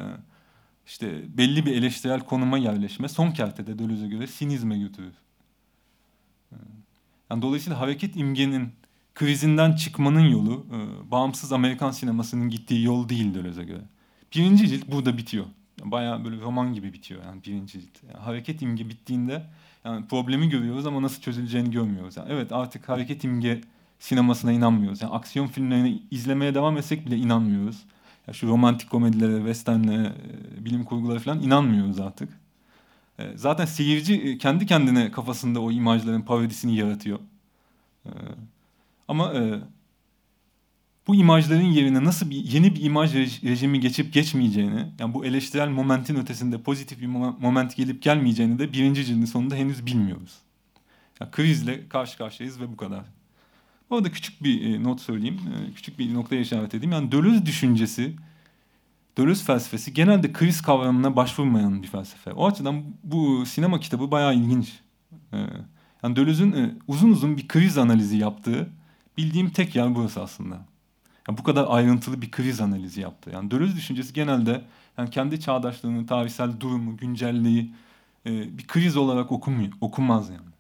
[0.88, 5.14] işte belli bir eleştirel konuma yerleşme son kertede Deleuze'e göre sinizme götürür.
[6.52, 6.56] E,
[7.30, 8.72] yani dolayısıyla hareket imgenin
[9.16, 13.84] krizinden çıkmanın yolu e, bağımsız Amerikan sinemasının gittiği yol değil Deleuze'e göre.
[14.36, 15.46] Birinci cilt burada bitiyor.
[15.80, 18.04] Yani bayağı böyle roman gibi bitiyor yani birinci cilt.
[18.04, 19.44] Yani hareket imge bittiğinde
[19.86, 22.18] yani problemi görüyoruz ama nasıl çözüleceğini görmüyoruz.
[22.18, 23.62] Yani evet artık hareket imge
[24.00, 25.02] sinemasına inanmıyoruz.
[25.02, 27.84] Yani aksiyon filmlerini izlemeye devam etsek bile inanmıyoruz.
[28.28, 30.13] Yani şu romantik komedilere, westernlere,
[30.57, 32.30] e, bilim kurgulara falan inanmıyoruz artık.
[33.19, 37.19] E, zaten seyirci e, kendi kendine kafasında o imajların parodisini yaratıyor.
[39.07, 39.34] Ama
[41.07, 46.15] bu imajların yerine nasıl bir yeni bir imaj rejimi geçip geçmeyeceğini, yani bu eleştirel momentin
[46.15, 50.38] ötesinde pozitif bir moment gelip gelmeyeceğini de birinci cildin sonunda henüz bilmiyoruz.
[51.21, 53.05] Yani krizle karşı karşıyayız ve bu kadar.
[53.90, 55.40] Bu küçük bir not söyleyeyim,
[55.76, 56.92] küçük bir noktaya işaret edeyim.
[56.92, 58.16] Yani Deleuze düşüncesi,
[59.18, 62.34] Deleuze felsefesi genelde kriz kavramına başvurmayan bir felsefe.
[62.34, 64.80] O açıdan bu sinema kitabı bayağı ilginç.
[66.04, 68.70] Yani Deleuze'ün uzun uzun bir kriz analizi yaptığı
[69.18, 70.66] bildiğim tek yer burası aslında.
[71.28, 73.30] Yani bu kadar ayrıntılı bir kriz analizi yaptı.
[73.34, 74.62] Yani Deleuze düşüncesi genelde
[74.98, 77.74] yani kendi çağdaşlığını, tarihsel durumu, güncelliği
[78.26, 80.55] e, bir kriz olarak okumuyor, okunmaz yani.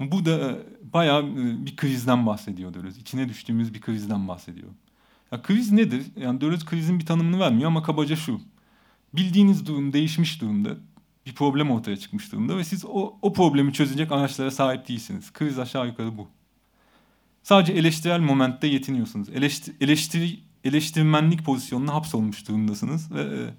[0.00, 0.56] Bu da e,
[0.92, 3.00] bayağı e, bir krizden bahsediyor Deleuze.
[3.00, 4.68] İçine düştüğümüz bir krizden bahsediyor.
[5.32, 6.06] Ya kriz nedir?
[6.16, 8.40] Yani Deleuze krizin bir tanımını vermiyor ama kabaca şu.
[9.14, 10.76] Bildiğiniz durum değişmiş durumda.
[11.26, 15.32] Bir problem ortaya çıkmış durumda ve siz o, o problemi çözecek araçlara sahip değilsiniz.
[15.32, 16.28] Kriz aşağı yukarı bu.
[17.42, 19.28] Sadece eleştirel momentte yetiniyorsunuz.
[19.28, 23.50] Eleştir, eleştiri, eleştirmenlik pozisyonuna hapsolmuş durumdasınız ve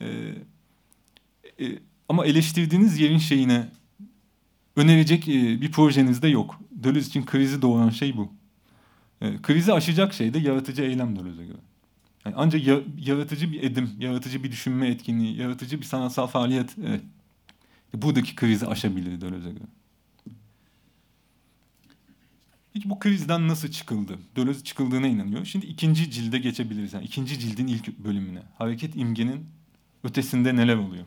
[0.00, 1.78] e, e, e,
[2.08, 3.68] ama eleştirdiğiniz yerin şeyine
[4.76, 6.60] önerecek e, bir projeniz de yok.
[6.70, 8.32] Deleuze için krizi doğuran şey bu.
[9.20, 11.58] E, krizi aşacak şey de yaratıcı eylem Deleuze'e göre.
[12.24, 17.00] Yani ancak ya, yaratıcı bir edim, yaratıcı bir düşünme etkinliği, yaratıcı bir sanatsal faaliyet e,
[17.94, 19.64] buradaki krizi aşabilir Deleuze'e göre.
[22.72, 24.18] Peki bu krizden nasıl çıkıldı?
[24.36, 25.44] Deleuze çıkıldığına inanıyor.
[25.44, 26.92] Şimdi ikinci cilde geçebiliriz.
[26.92, 28.42] Yani ikinci cildin ilk bölümüne.
[28.58, 29.46] Hareket imgenin
[30.04, 31.04] ötesinde neler oluyor?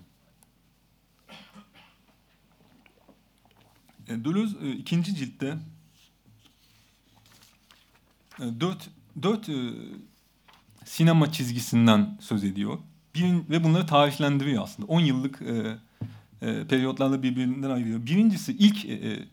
[4.09, 5.57] Deleuze e, ikinci ciltte
[8.39, 8.89] e, dört,
[9.23, 9.49] dört
[10.85, 12.77] sinema çizgisinden söz ediyor.
[13.15, 14.87] Bir, ve bunları tarihlendiriyor aslında.
[14.87, 15.77] On yıllık e,
[16.41, 18.05] e, periyotlarla birbirinden ayırıyor.
[18.05, 19.27] Birincisi ilk e,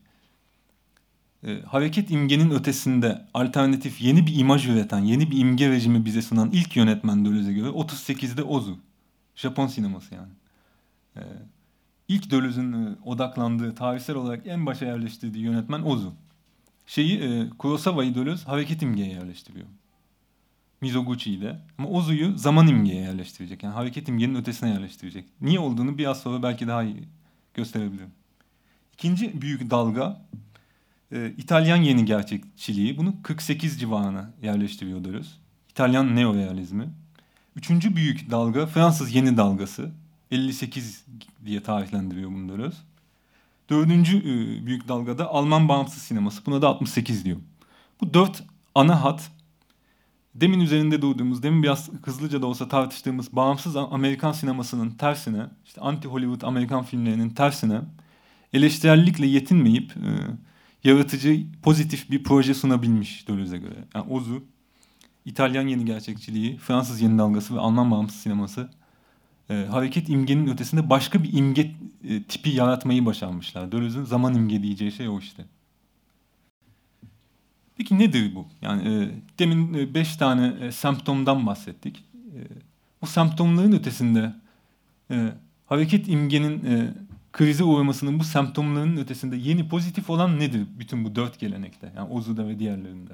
[1.47, 6.51] e, hareket imgenin ötesinde alternatif yeni bir imaj üreten, yeni bir imge rejimi bize sunan
[6.53, 8.79] ilk yönetmen Deleuze'e göre 38'de Ozu.
[9.37, 10.33] Japon sineması yani.
[11.16, 11.22] E,
[12.09, 16.12] ilk Deleuze'ün e, odaklandığı, tarihsel olarak en başa yerleştirdiği yönetmen Ozu.
[16.86, 19.66] Şeyi, e, Kurosawa'yı Deleuze hareket imgeye yerleştiriyor.
[20.80, 21.61] Mizoguchi ile.
[21.78, 23.62] Ama Ozu'yu zaman imgeye yerleştirecek.
[23.62, 25.24] Yani hareket imgenin ötesine yerleştirecek.
[25.40, 27.02] Niye olduğunu biraz sonra belki daha iyi
[27.54, 28.11] gösterebilirim.
[28.92, 30.22] İkinci büyük dalga
[31.12, 35.38] e, İtalyan yeni gerçekçiliği bunu 48 civarına yerleştiriyor diyoruz.
[35.70, 36.88] İtalyan neorealizmi.
[37.57, 39.92] Üçüncü büyük dalga Fransız yeni dalgası.
[40.31, 41.05] 58
[41.45, 42.74] diye tarihlendiriyor diyoruz.
[43.70, 46.47] Dördüncü e, büyük dalgada Alman bağımsız sineması.
[46.47, 47.37] Buna da 68 diyor.
[48.01, 48.43] Bu dört
[48.74, 49.31] ana hat
[50.35, 56.47] demin üzerinde durduğumuz, demin biraz hızlıca da olsa tartıştığımız bağımsız Amerikan sinemasının tersine, işte anti-Hollywood
[56.47, 57.81] Amerikan filmlerinin tersine
[58.53, 60.11] eleştirellikle yetinmeyip e,
[60.85, 63.85] yaratıcı, pozitif bir proje sunabilmiş Deleuze'e göre.
[63.95, 64.45] Yani Ozu,
[65.24, 68.70] İtalyan yeni gerçekçiliği, Fransız yeni dalgası ve Alman bağımsız sineması
[69.51, 71.70] e, hareket imgenin ötesinde başka bir imge
[72.09, 73.72] e, tipi yaratmayı başarmışlar.
[73.72, 75.44] Deleuze'ün zaman imge diyeceği şey o işte.
[77.76, 78.47] Peki nedir bu?
[78.62, 82.05] Yani e, demin e, beş tane e, semptomdan bahsettik.
[82.14, 82.38] E,
[83.03, 84.34] bu semptomların ötesinde
[85.11, 85.32] e,
[85.66, 86.94] hareket imgenin e,
[87.32, 91.92] krize uğramasının bu semptomların ötesinde yeni pozitif olan nedir bütün bu dört gelenekte?
[91.97, 93.12] Yani Ozu'da ve diğerlerinde.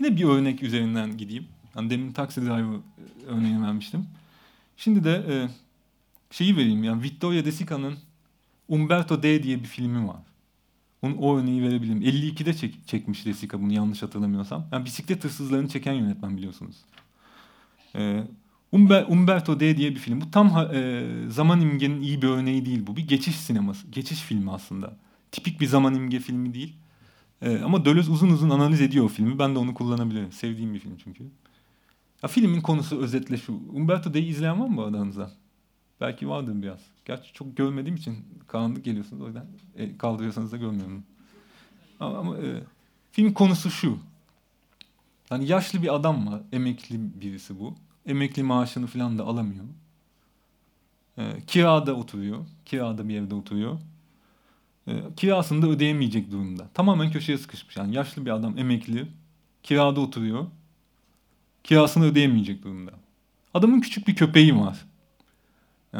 [0.00, 1.46] Yine bir örnek üzerinden gideyim.
[1.76, 4.06] Yani demin Taxi Driver e, örneğini vermiştim.
[4.76, 5.34] Şimdi de e,
[6.30, 6.84] şeyi vereyim.
[6.84, 7.94] Yani Vittorio De Sica'nın
[8.68, 10.22] Umberto D diye bir filmi var.
[11.02, 12.02] Onun o örneği verebilirim.
[12.02, 14.66] 52'de çek, çekmiş De Sica bunu yanlış hatırlamıyorsam.
[14.72, 16.76] Yani bisiklet hırsızlarını çeken yönetmen biliyorsunuz.
[17.96, 18.24] Ee,
[18.72, 20.20] Umber, Umberto D diye bir film.
[20.20, 22.96] Bu tam e, zaman imgenin iyi bir örneği değil bu.
[22.96, 24.96] Bir geçiş sineması, geçiş filmi aslında.
[25.32, 26.76] Tipik bir zaman imge filmi değil.
[27.42, 29.38] E, ama Deleuze uzun uzun analiz ediyor o filmi.
[29.38, 30.32] Ben de onu kullanabilirim.
[30.32, 31.24] Sevdiğim bir film çünkü.
[32.24, 33.52] Ya, filmin konusu özetle şu.
[33.52, 35.30] Umberto D'yi izleyen var mı aranızda?
[36.00, 36.80] Belki vardır biraz.
[37.04, 38.16] Gerçi çok görmediğim için
[38.46, 39.22] karanlık geliyorsunuz.
[39.22, 39.46] O yüzden
[39.76, 41.04] e, kaldırıyorsanız da görmüyorum.
[42.00, 42.62] Ama, ama e,
[43.12, 43.98] film konusu şu.
[45.30, 46.40] Yani yaşlı bir adam var.
[46.52, 47.74] Emekli birisi bu.
[48.06, 49.64] Emekli maaşını falan da alamıyor.
[51.18, 52.46] E, kirada oturuyor.
[52.64, 53.78] Kirada bir evde oturuyor.
[54.86, 56.68] E, kirasını da ödeyemeyecek durumda.
[56.74, 57.76] Tamamen köşeye sıkışmış.
[57.76, 59.06] Yani yaşlı bir adam emekli.
[59.62, 60.46] Kirada oturuyor.
[61.64, 62.90] Kirasını ödeyemeyecek durumda.
[63.54, 64.78] Adamın küçük bir köpeği var.
[65.94, 65.98] Ee,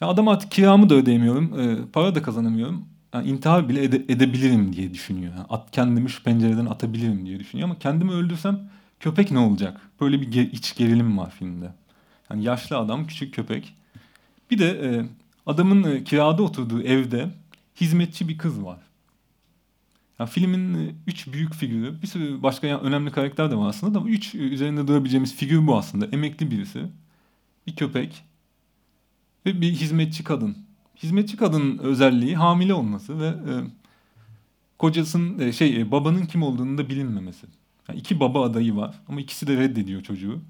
[0.00, 2.84] ya adam artık kiramı da ödeyemiyorum, e, para da kazanamıyorum.
[3.14, 5.34] Yani intihar bile ede, edebilirim diye düşünüyor.
[5.36, 8.70] Yani at, kendimi şu pencereden atabilirim diye düşünüyor ama kendimi öldürsem
[9.00, 9.80] köpek ne olacak?
[10.00, 11.72] Böyle bir ge- iç gerilim var filmde.
[12.30, 13.74] Yani yaşlı adam, küçük köpek.
[14.50, 15.06] Bir de e,
[15.46, 17.30] adamın e, kirada oturduğu evde
[17.80, 18.78] hizmetçi bir kız var.
[20.18, 24.08] Yani filmin e, üç büyük figürü, bir sürü başka önemli karakter de var aslında ama
[24.08, 26.06] üç üzerinde durabileceğimiz figür bu aslında.
[26.06, 26.82] Emekli birisi,
[27.66, 28.24] bir köpek,
[29.46, 30.56] ve bir hizmetçi kadın.
[30.96, 33.52] Hizmetçi kadının özelliği hamile olması ve e,
[34.78, 37.46] kocasının e, şey e, babanın kim olduğunu da bilinmemesi.
[37.88, 40.40] Yani iki baba adayı var ama ikisi de reddediyor çocuğu.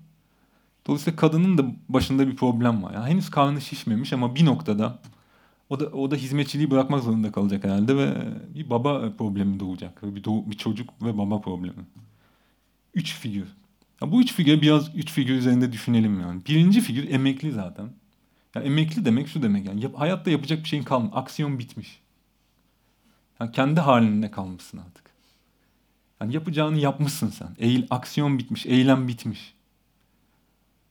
[0.87, 2.95] Dolayısıyla kadının da başında bir problem var.
[2.95, 4.99] Yani henüz karnı şişmemiş ama bir noktada
[5.69, 8.15] o da o da hizmetçiliği bırakmak zorunda kalacak herhalde ve
[8.55, 10.03] bir baba problemi doğacak.
[10.03, 11.87] Bir, doğ, bir çocuk ve baba problemi.
[12.95, 13.47] Üç figür.
[14.03, 16.43] Ya bu üç figür biraz üç figür üzerinde düşünelim yani.
[16.47, 17.91] Birinci figür emekli zaten.
[18.55, 21.15] Yani emekli demek şu demek yani yap, hayatta yapacak bir şeyin kalmadı.
[21.15, 22.01] Aksiyon bitmiş.
[23.41, 25.11] Yani kendi halinde kalmışsın artık.
[26.21, 27.49] Yani yapacağını yapmışsın sen.
[27.59, 29.55] Eğil, aksiyon bitmiş, eylem bitmiş.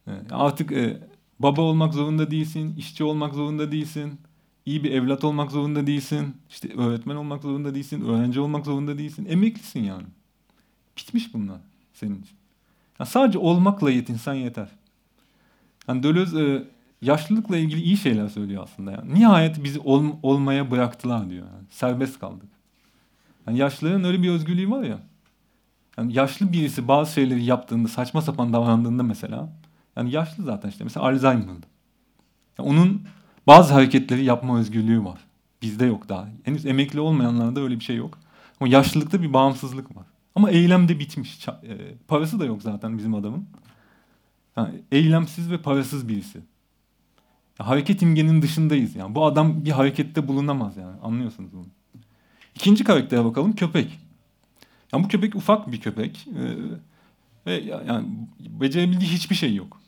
[0.08, 1.02] Yani artık e,
[1.40, 4.20] baba olmak zorunda değilsin, işçi olmak zorunda değilsin,
[4.66, 9.26] iyi bir evlat olmak zorunda değilsin, işte öğretmen olmak zorunda değilsin, öğrenci olmak zorunda değilsin.
[9.30, 10.06] Emeklisin yani.
[10.98, 11.60] Bitmiş bunlar
[11.94, 12.36] senin için.
[13.00, 14.70] Yani sadece olmakla yetinsen yeter.
[15.88, 16.64] Yani Deleuze e,
[17.02, 18.92] yaşlılıkla ilgili iyi şeyler söylüyor aslında.
[18.92, 19.14] Yani.
[19.14, 21.46] Nihayet bizi ol, olmaya bıraktılar diyor.
[21.48, 21.66] Yani.
[21.70, 22.50] Serbest kaldık.
[23.48, 25.00] Yani yaşlıların öyle bir özgürlüğü var ya.
[25.98, 29.50] Yani yaşlı birisi bazı şeyleri yaptığında, saçma sapan davrandığında mesela.
[29.96, 31.68] Yani yaşlı zaten işte mesela Alzheimer'da.
[32.60, 33.02] Yani onun
[33.48, 35.20] bazı hareketleri yapma özgürlüğü var.
[35.62, 36.28] Bizde yok daha.
[36.44, 38.18] Henüz emekli olmayanlarda öyle bir şey yok.
[38.60, 40.06] Ama yaşlılıkta bir bağımsızlık var.
[40.36, 41.48] Ama eylem de bitmiş.
[41.48, 41.54] E,
[42.08, 43.46] parası da yok zaten bizim adamın.
[44.58, 46.42] Yani eylemsiz ve parasız birisi
[47.58, 49.16] hareket imgenin dışındayız yani.
[49.16, 51.00] Bu adam bir harekette bulunamaz yani.
[51.04, 51.66] Anlıyorsunuz bunu.
[52.56, 54.00] İkinci karaktere bakalım köpek.
[54.94, 56.28] Yani bu köpek ufak bir köpek.
[56.28, 56.56] Ee,
[57.46, 57.54] ve
[57.88, 58.08] yani
[58.40, 59.82] becerebildiği hiçbir şey yok.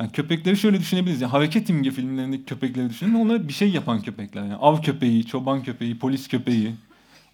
[0.00, 1.20] Yani köpekleri şöyle düşünebiliriz.
[1.20, 3.14] Yani hareket imge filmlerindeki köpekleri düşünün.
[3.14, 4.42] Onlar bir şey yapan köpekler.
[4.42, 6.74] Yani av köpeği, çoban köpeği, polis köpeği.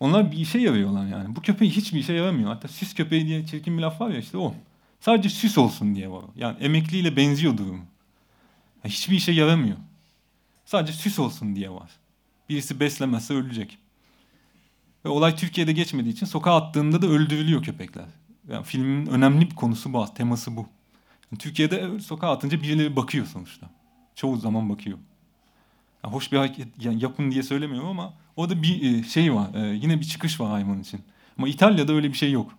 [0.00, 1.36] Onlar bir işe yarıyorlar yani.
[1.36, 2.48] Bu köpeği hiçbir işe yaramıyor.
[2.48, 4.54] Hatta süs köpeği diye çirkin bir laf var ya işte o.
[5.00, 6.24] Sadece süs olsun diye var.
[6.36, 7.80] Yani emekliyle benziyor durum.
[8.84, 9.76] Hiçbir işe yaramıyor.
[10.64, 11.90] Sadece süs olsun diye var.
[12.48, 13.78] Birisi beslemezse ölecek.
[15.04, 18.06] Ve olay Türkiye'de geçmediği için sokağa attığında da öldürülüyor köpekler.
[18.48, 20.75] Yani filmin önemli bir konusu bu, teması bu.
[21.38, 23.70] Türkiye'de sokağa atınca birileri bakıyor sonuçta.
[24.14, 24.98] Çoğu zaman bakıyor.
[26.04, 29.54] Yani hoş bir hareket yani yapın diye söylemiyorum ama orada bir e, şey var.
[29.54, 31.00] E, yine bir çıkış var hayvan için.
[31.38, 32.52] Ama İtalya'da öyle bir şey yok.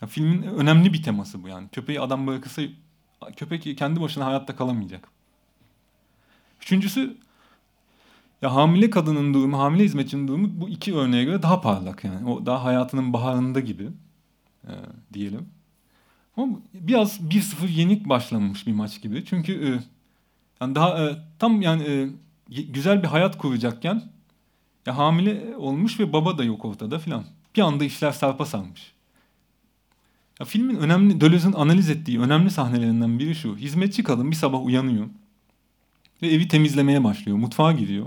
[0.00, 1.68] Yani filmin önemli bir teması bu yani.
[1.68, 2.62] Köpeği adam bırakırsa
[3.36, 5.08] köpek kendi başına hayatta kalamayacak.
[6.62, 7.16] Üçüncüsü
[8.42, 12.30] ya hamile kadının durumu, hamile hizmetçinin durumu bu iki örneğe göre daha parlak yani.
[12.30, 13.88] O daha hayatının baharında gibi.
[14.64, 14.72] e,
[15.12, 15.48] diyelim.
[16.36, 19.24] Ama biraz 1-0 yenik başlanmış bir maç gibi.
[19.24, 19.68] Çünkü e,
[20.60, 22.08] yani daha e, tam yani e,
[22.62, 24.02] güzel bir hayat kuracakken
[24.86, 27.24] ya hamile olmuş ve baba da yok ortada filan.
[27.56, 28.92] Bir anda işler sarpa sarmış.
[30.40, 33.56] Ya filmin önemli, Deleuze'ün analiz ettiği önemli sahnelerinden biri şu.
[33.56, 35.06] Hizmetçi kadın bir sabah uyanıyor
[36.22, 37.38] ve evi temizlemeye başlıyor.
[37.38, 38.06] Mutfağa giriyor.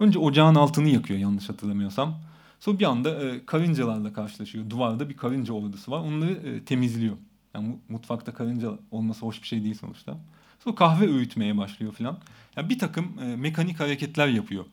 [0.00, 2.20] Önce ocağın altını yakıyor yanlış hatırlamıyorsam.
[2.60, 4.70] Sonra bir anda e, karıncalarla karşılaşıyor.
[4.70, 6.00] Duvarda bir karınca ordusu var.
[6.00, 7.16] Onları e, temizliyor.
[7.54, 10.18] Yani mutfakta karınca olması hoş bir şey değil sonuçta.
[10.64, 12.18] Sonra kahve öğütmeye başlıyor falan.
[12.56, 14.64] Yani bir takım e, mekanik hareketler yapıyor.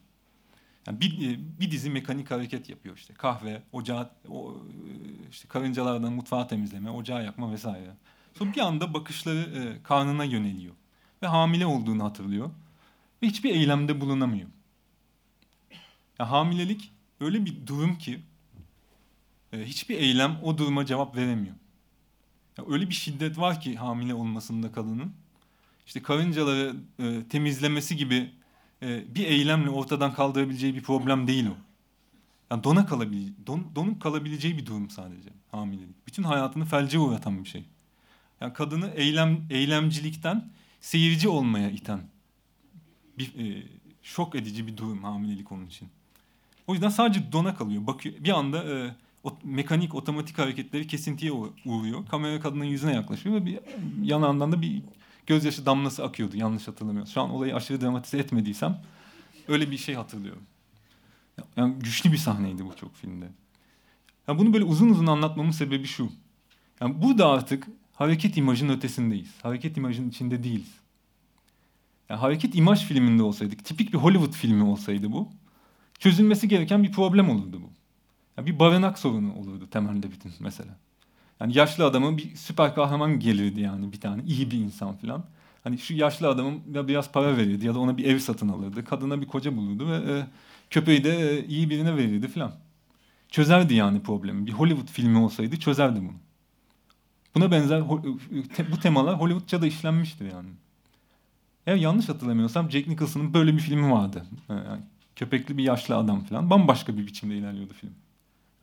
[0.88, 3.14] Yani bir, e, bir dizi mekanik hareket yapıyor işte.
[3.14, 7.92] Kahve, ocağı, o, e, işte karıncalardan mutfağı temizleme, ocağı yakma vesaire.
[8.34, 10.74] Sonra bir anda bakışları e, karnına yöneliyor.
[11.22, 12.50] Ve hamile olduğunu hatırlıyor.
[13.24, 14.50] Ve hiçbir eylemde bulunamıyor.
[16.20, 18.20] Yani hamilelik öyle bir durum ki
[19.54, 21.56] e, hiçbir eylem o duruma cevap veremiyor.
[22.58, 25.14] Yani öyle bir şiddet var ki hamile olmasında kadının.
[25.86, 28.32] İşte karıncaları e, temizlemesi gibi
[28.82, 31.58] e, bir eylemle ortadan kaldırabileceği bir problem değil o.
[32.52, 36.08] Yani dona kalabile don, donup kalabileceği bir durum sadece hamilelik.
[36.08, 37.66] Bütün hayatını felce uğratan bir şey.
[38.42, 40.52] Yani kadını eylem eylemcilikten
[40.82, 42.02] seyirci olmaya iten
[43.18, 43.64] bir e,
[44.04, 45.90] şok edici bir durum hamilelik onun için.
[46.68, 47.88] O yüzden sadece dona kalıyor.
[47.88, 51.32] Bakıyor bir anda e, o, mekanik otomatik hareketleri kesintiye
[51.66, 52.08] uğruyor.
[52.08, 53.60] Kamera kadının yüzüne yaklaşıyor ve bir
[54.04, 54.82] yanağından da bir
[55.28, 57.14] gözyaşı damlası akıyordu yanlış hatırlamıyorsam.
[57.14, 58.82] Şu an olayı aşırı dramatize etmediysem
[59.48, 60.44] öyle bir şey hatırlıyorum.
[61.58, 63.26] Yani güçlü bir sahneydi bu çok filmde.
[64.28, 66.10] Yani bunu böyle uzun uzun anlatmamın sebebi şu.
[66.82, 69.32] Yani burada artık hareket imajın ötesindeyiz.
[69.44, 70.74] Hareket imajın içinde değiliz.
[72.10, 75.30] Yani hareket imaj filminde olsaydık, tipik bir Hollywood filmi olsaydı bu,
[76.04, 77.70] çözülmesi gereken bir problem olurdu bu.
[78.38, 80.76] Yani bir barınak sorunu olurdu temelde bütün mesela.
[81.40, 85.24] Yani yaşlı adamın bir süper kahraman gelirdi yani bir tane iyi bir insan falan.
[85.64, 88.86] Hani şu yaşlı adamın ya biraz para verirdi ya da ona bir ev satın alırdı.
[88.86, 90.26] Kadına bir koca bulurdu ve e,
[90.70, 92.56] köpeği de e, iyi birine verirdi falan.
[93.30, 94.46] Çözerdi yani problemi.
[94.46, 96.18] Bir Hollywood filmi olsaydı çözerdi bunu.
[97.36, 100.50] Buna benzer e, bu temalar Hollywoodça da işlenmiştir yani.
[101.68, 104.26] Eğer yanlış hatırlamıyorsam Jack Nicholson'ın böyle bir filmi vardı.
[104.50, 104.82] E, yani
[105.16, 106.50] köpekli bir yaşlı adam falan.
[106.50, 107.94] Bambaşka bir biçimde ilerliyordu film.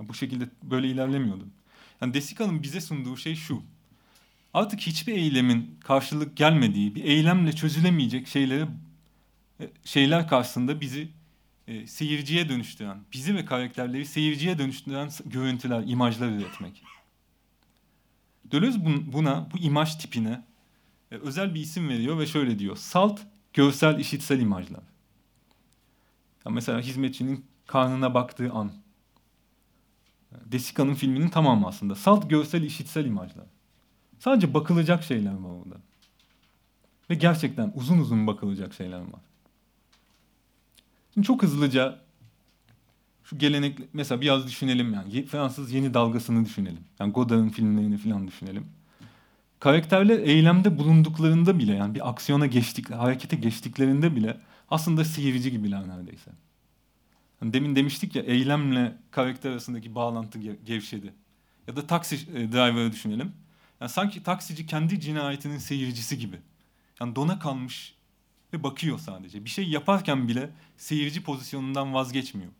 [0.00, 1.48] Yani bu şekilde böyle ilerlemiyordu.
[2.00, 3.62] Yani Desika'nın bize sunduğu şey şu.
[4.54, 8.68] Artık hiçbir eylemin karşılık gelmediği, bir eylemle çözülemeyecek şeylere
[9.60, 11.08] e, şeyler karşısında bizi
[11.68, 16.82] e, seyirciye dönüştüren, bizi ve karakterleri seyirciye dönüştüren görüntüler, imajlar üretmek.
[18.44, 18.78] Deleuze
[19.12, 20.44] buna, bu imaj tipine
[21.10, 22.76] e, özel bir isim veriyor ve şöyle diyor.
[22.76, 23.20] Salt,
[23.52, 24.82] görsel, işitsel imajlar.
[26.46, 28.72] Yani mesela hizmetçinin karnına baktığı an,
[30.44, 31.94] Desika'nın filminin tamamı aslında.
[31.94, 33.46] Salt görsel işitsel imajlar.
[34.18, 35.76] Sadece bakılacak şeyler var orada.
[37.10, 39.20] Ve gerçekten uzun uzun bakılacak şeyler var.
[41.14, 41.98] Şimdi çok hızlıca
[43.24, 45.26] şu gelenek mesela biraz düşünelim yani.
[45.26, 46.84] Fransız yeni dalgasını düşünelim.
[47.00, 48.66] Yani Godard'ın filmlerini falan düşünelim.
[49.60, 54.40] Karakterler eylemde bulunduklarında bile yani bir aksiyona geçtik, harekete geçtiklerinde bile
[54.70, 56.30] aslında seyirci gibiler neredeyse.
[57.40, 61.14] Hani demin demiştik ya eylemle karakter arasındaki bağlantı gevşedi.
[61.68, 63.32] Ya da taksi e, driver'ı düşünelim.
[63.80, 66.40] Yani sanki taksici kendi cinayetinin seyircisi gibi.
[67.00, 67.94] Yani dona kalmış
[68.52, 69.44] ve bakıyor sadece.
[69.44, 72.50] Bir şey yaparken bile seyirci pozisyonundan vazgeçmiyor.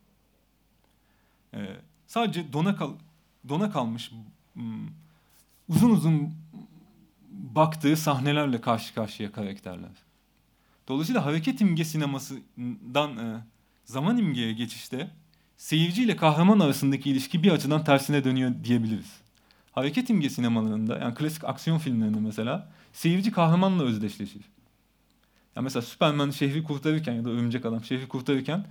[1.54, 2.92] Ee, sadece dona kal
[3.48, 4.12] dona kalmış
[4.54, 4.88] hmm,
[5.68, 6.34] uzun uzun
[7.30, 9.90] baktığı sahnelerle karşı karşıya karakterler.
[10.90, 13.44] Dolayısıyla hareket imge sinemasından e,
[13.84, 15.10] zaman imgeye geçişte
[15.56, 19.20] seyirci ile kahraman arasındaki ilişki bir açıdan tersine dönüyor diyebiliriz.
[19.72, 24.42] Hareket imge sinemalarında yani klasik aksiyon filmlerinde mesela seyirci kahramanla özdeşleşir.
[25.56, 28.66] Yani mesela Superman şehri kurtarırken ya da Örümcek Adam şehri kurtarırken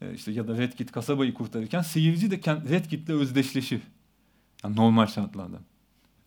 [0.00, 2.36] e, işte ya da Red Kit kasabayı kurtarırken seyirci de
[2.70, 3.80] Red Kit'le özdeşleşir.
[4.64, 5.58] Yani normal şartlarda.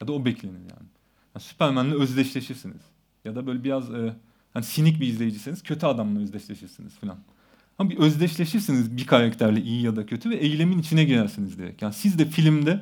[0.02, 0.90] Ya da o beklenir yani.
[1.36, 2.82] yani Superman'le özdeşleşirsiniz.
[3.26, 4.16] Ya da böyle biraz e,
[4.56, 7.18] hani sinik bir izleyicisiniz kötü adamla özdeşleşirsiniz falan.
[7.80, 11.82] Ama bir özdeşleşirsiniz bir karakterle iyi ya da kötü ve eylemin içine girersiniz direkt.
[11.82, 12.82] Yani siz de filmde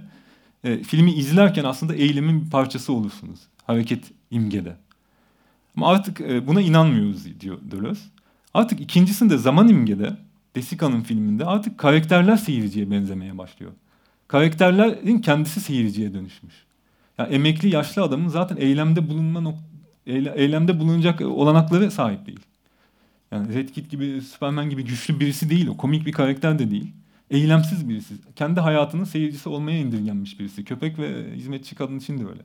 [0.63, 3.39] e, filmi izlerken aslında eylemin bir parçası olursunuz.
[3.63, 4.75] Hareket imgede.
[5.77, 8.01] Ama artık e, buna inanmıyoruz diyor Deleuze.
[8.53, 10.17] Artık ikincisinde zaman imgede
[10.55, 13.71] Desika'nın filminde artık karakterler seyirciye benzemeye başlıyor.
[14.27, 16.53] Karakterlerin kendisi seyirciye dönüşmüş.
[17.17, 19.39] Yani emekli yaşlı adamın zaten eylemde bulunma
[20.07, 22.39] eylemde bulunacak olanakları sahip değil.
[23.31, 25.77] Yani Red Kit gibi, Superman gibi güçlü birisi değil o.
[25.77, 26.91] Komik bir karakter de değil.
[27.31, 28.13] eylemsiz birisi.
[28.35, 30.65] Kendi hayatının seyircisi olmaya indirgenmiş birisi.
[30.65, 32.41] Köpek ve hizmetçi kadın için de öyle.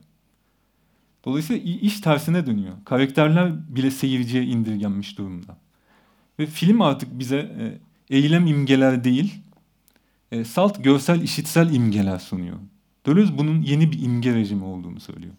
[1.25, 2.73] Dolayısıyla iş tersine dönüyor.
[2.85, 5.57] Karakterler bile seyirciye indirgenmiş durumda.
[6.39, 7.77] Ve film artık bize e,
[8.15, 9.35] eylem imgeler değil,
[10.31, 12.57] e, salt görsel işitsel imgeler sunuyor.
[13.05, 15.33] Deleuze bunun yeni bir imge rejimi olduğunu söylüyor.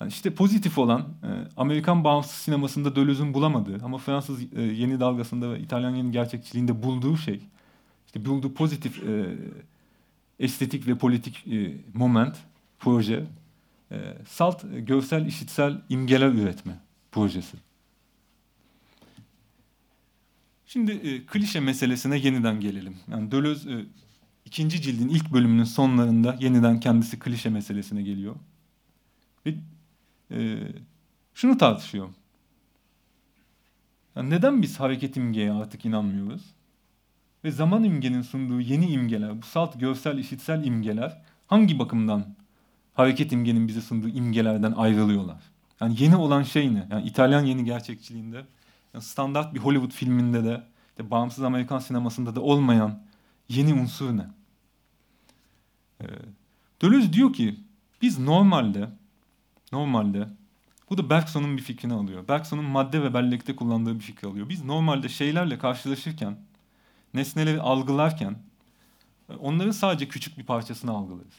[0.00, 5.52] Yani işte pozitif olan e, Amerikan bağımsız sinemasında Deleuze'ün bulamadığı ama Fransız e, yeni dalgasında
[5.52, 7.40] ve İtalyan yeni gerçekçiliğinde bulduğu şey,
[8.06, 9.36] işte bulduğu pozitif e,
[10.38, 12.36] estetik ve politik e, moment,
[12.78, 13.26] proje,
[13.92, 13.96] e,
[14.28, 16.78] salt e, görsel işitsel imgeler üretme
[17.12, 17.56] projesi.
[20.66, 22.96] Şimdi e, klişe meselesine yeniden gelelim.
[23.10, 23.84] Yani Deleuze e,
[24.44, 28.36] ikinci cildin ilk bölümünün sonlarında yeniden kendisi klişe meselesine geliyor.
[29.46, 29.54] Ve
[30.30, 30.58] e,
[31.34, 32.08] şunu tartışıyor.
[34.16, 36.42] Yani neden biz hareket imgeye artık inanmıyoruz?
[37.44, 42.34] Ve zaman imgenin sunduğu yeni imgeler, bu salt görsel, işitsel imgeler hangi bakımdan
[42.94, 45.42] hareket imgenin bize sunduğu imgelerden ayrılıyorlar?
[45.80, 46.88] Yani yeni olan şey ne?
[46.90, 48.44] Yani İtalyan yeni gerçekçiliğinde,
[48.94, 50.62] yani standart bir Hollywood filminde de,
[50.98, 53.02] de bağımsız Amerikan sinemasında da olmayan
[53.48, 54.26] yeni unsur ne?
[56.00, 56.04] Ee,
[56.82, 57.60] Deleuze diyor ki
[58.02, 58.88] biz normalde
[59.76, 60.28] normalde
[60.90, 62.28] bu da Bergson'un bir fikrini alıyor.
[62.28, 64.48] Bergson'un madde ve bellekte kullandığı bir fikri alıyor.
[64.48, 66.38] Biz normalde şeylerle karşılaşırken,
[67.14, 68.38] nesneleri algılarken
[69.38, 71.34] onların sadece küçük bir parçasını algılarız.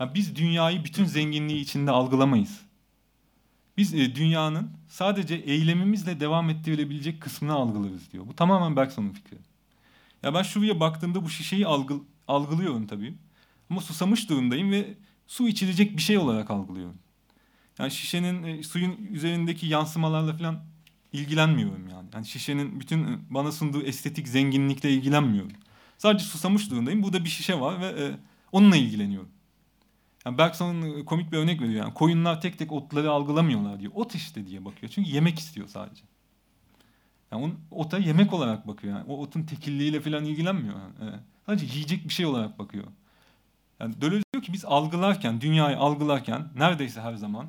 [0.00, 2.60] Yani biz dünyayı bütün zenginliği içinde algılamayız.
[3.76, 8.26] Biz e, dünyanın sadece eylemimizle devam ettirilebilecek kısmını algılarız diyor.
[8.26, 9.36] Bu tamamen Bergson'un fikri.
[10.22, 11.94] Ya ben şuraya baktığımda bu şişeyi algı,
[12.28, 13.14] algılıyorum tabii.
[13.70, 14.94] Ama susamış durumdayım ve
[15.26, 16.96] su içilecek bir şey olarak algılıyorum.
[17.78, 20.64] Yani şişenin e, suyun üzerindeki yansımalarla falan
[21.12, 22.08] ilgilenmiyorum yani.
[22.14, 25.52] Yani şişenin bütün e, bana sunduğu estetik zenginlikle ilgilenmiyorum.
[25.98, 27.02] Sadece susamış durumdayım.
[27.02, 28.16] Burada bir şişe var ve e,
[28.52, 29.28] onunla ilgileniyorum.
[30.26, 31.84] Yani Bergson'un e, komik bir örnek veriyor.
[31.84, 33.92] Yani koyunlar tek tek otları algılamıyorlar diyor.
[33.94, 34.92] Ot işte diye bakıyor.
[34.92, 36.02] Çünkü yemek istiyor sadece.
[37.32, 38.98] Yani onun, ota yemek olarak bakıyor.
[38.98, 40.74] Yani o otun tekilliğiyle falan ilgilenmiyor.
[40.74, 41.10] Yani.
[41.10, 42.84] E, sadece yiyecek bir şey olarak bakıyor.
[43.80, 47.46] Yani Deleuze diyor ki biz algılarken, dünyayı algılarken neredeyse her zaman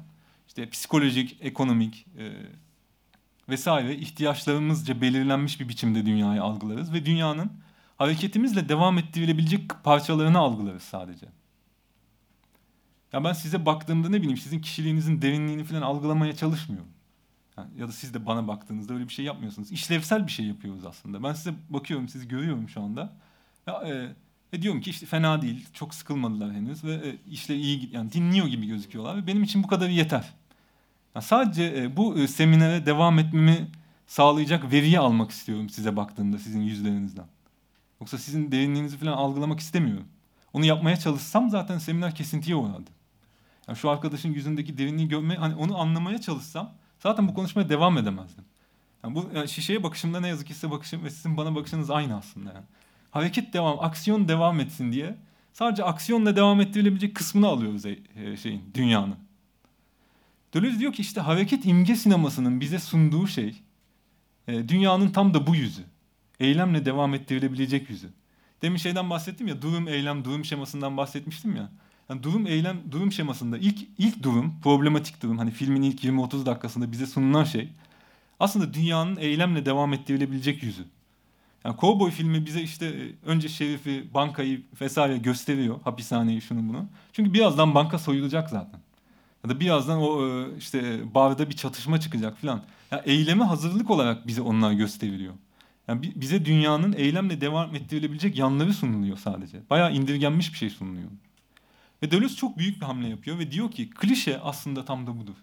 [0.57, 2.31] işte psikolojik, ekonomik e,
[3.49, 7.51] vesaire ihtiyaçlarımızca belirlenmiş bir biçimde dünyayı algılarız ve dünyanın
[7.97, 11.25] hareketimizle devam ettirilebilecek parçalarını algılarız sadece.
[13.13, 16.89] Ya ben size baktığımda ne bileyim sizin kişiliğinizin derinliğini falan algılamaya çalışmıyorum.
[17.57, 19.71] Yani ya da siz de bana baktığınızda öyle bir şey yapmıyorsunuz.
[19.71, 21.23] İşlevsel bir şey yapıyoruz aslında.
[21.23, 23.13] Ben size bakıyorum, sizi görüyorum şu anda.
[23.67, 24.15] Ya, e,
[24.53, 28.47] ve diyorum ki işte fena değil, çok sıkılmadılar henüz ve e, işle iyi yani dinliyor
[28.47, 30.33] gibi gözüküyorlar ve benim için bu kadar yeter.
[31.21, 33.67] Sadece e, bu e, seminere devam etmemi
[34.07, 37.25] sağlayacak veriyi almak istiyorum size baktığımda sizin yüzlerinizden.
[38.01, 40.07] Yoksa sizin derinliğinizi falan algılamak istemiyorum.
[40.53, 42.91] Onu yapmaya çalışsam zaten seminer kesintiye uğradı.
[43.67, 48.43] Yani şu arkadaşın yüzündeki derinliği görme, hani onu anlamaya çalışsam zaten bu konuşmaya devam edemezdim.
[49.03, 52.17] Yani bu yani şişeye bakışımda ne yazık ki size bakışım ve sizin bana bakışınız aynı
[52.17, 52.65] aslında yani
[53.11, 55.17] hareket devam, aksiyon devam etsin diye
[55.53, 57.97] sadece aksiyonla devam ettirilebilecek kısmını alıyoruz e,
[58.37, 59.26] şeyin, dünyanın.
[60.57, 63.61] Deleuze diyor ki işte hareket imge sinemasının bize sunduğu şey
[64.47, 65.81] e, dünyanın tam da bu yüzü.
[66.39, 68.09] Eylemle devam ettirilebilecek yüzü.
[68.61, 71.69] Demin şeyden bahsettim ya durum eylem durum şemasından bahsetmiştim ya.
[72.09, 76.91] Yani durum eylem durum şemasında ilk ilk durum problematik durum hani filmin ilk 20-30 dakikasında
[76.91, 77.69] bize sunulan şey
[78.39, 80.85] aslında dünyanın eylemle devam ettirilebilecek yüzü.
[81.65, 85.81] Yani Cowboy filmi bize işte e, önce şerifi, bankayı vesaire gösteriyor.
[85.83, 86.85] Hapishaneyi şunu bunu.
[87.13, 88.86] Çünkü birazdan banka soyulacak zaten.
[89.43, 92.63] Ya da birazdan o e, işte barda bir çatışma çıkacak falan.
[92.91, 95.33] Yani eyleme hazırlık olarak bize onlar gösteriliyor.
[95.87, 99.59] Yani bize dünyanın eylemle devam ettirilebilecek yanları sunuluyor sadece.
[99.69, 101.09] Bayağı indirgenmiş bir şey sunuluyor.
[102.03, 105.35] Ve Deleuze çok büyük bir hamle yapıyor ve diyor ki klişe aslında tam da budur.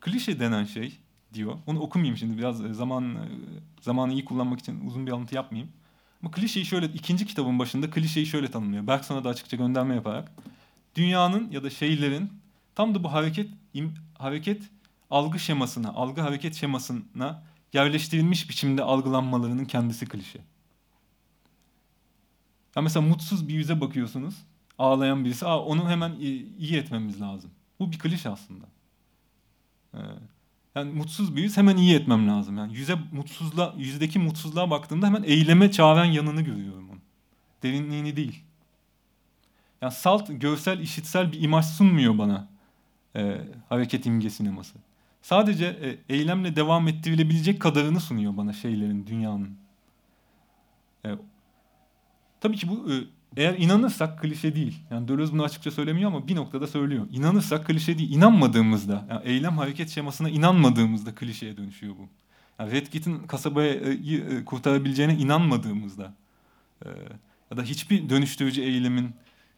[0.00, 0.98] Klişe denen şey
[1.34, 1.54] diyor.
[1.66, 3.24] Onu okumayayım şimdi biraz e, zaman e,
[3.80, 5.72] zamanı iyi kullanmak için uzun bir alıntı yapmayayım.
[6.22, 8.86] Ama klişeyi şöyle ikinci kitabın başında klişeyi şöyle tanımlıyor.
[8.86, 10.32] Bergson'a da açıkça gönderme yaparak
[10.96, 12.30] dünyanın ya da şeylerin
[12.78, 14.62] tam da bu hareket im, hareket
[15.10, 20.38] algı şemasına, algı hareket şemasına yerleştirilmiş biçimde algılanmalarının kendisi klişe.
[22.76, 24.34] Ya mesela mutsuz bir yüze bakıyorsunuz.
[24.78, 25.46] Ağlayan birisi.
[25.46, 26.12] Aa, onu hemen
[26.58, 27.50] iyi etmemiz lazım.
[27.80, 28.66] Bu bir klişe aslında.
[29.94, 29.98] Ee,
[30.74, 32.56] yani mutsuz bir yüz hemen iyi etmem lazım.
[32.58, 37.02] Yani yüze mutsuzluğa, yüzdeki mutsuzluğa baktığımda hemen eyleme çağıran yanını görüyorum onun.
[37.62, 38.42] Derinliğini değil.
[39.82, 42.57] Yani salt, görsel, işitsel bir imaj sunmuyor bana
[43.16, 44.78] e, hareket imge sineması.
[45.22, 49.50] Sadece e, eylemle devam ettirilebilecek kadarını sunuyor bana şeylerin, dünyanın.
[51.04, 51.08] E,
[52.40, 52.94] tabii ki bu e,
[53.36, 54.78] eğer inanırsak klişe değil.
[54.90, 57.06] Yani Deleuze bunu açıkça söylemiyor ama bir noktada söylüyor.
[57.12, 58.10] İnanırsak klişe değil.
[58.10, 62.08] İnanmadığımızda, yani eylem hareket şemasına inanmadığımızda klişeye dönüşüyor bu.
[62.58, 63.98] Yani Red Kit'in kasabayı
[64.30, 66.14] e, kurtarabileceğine inanmadığımızda
[66.84, 66.88] e,
[67.50, 69.10] ya da hiçbir dönüştürücü eylemin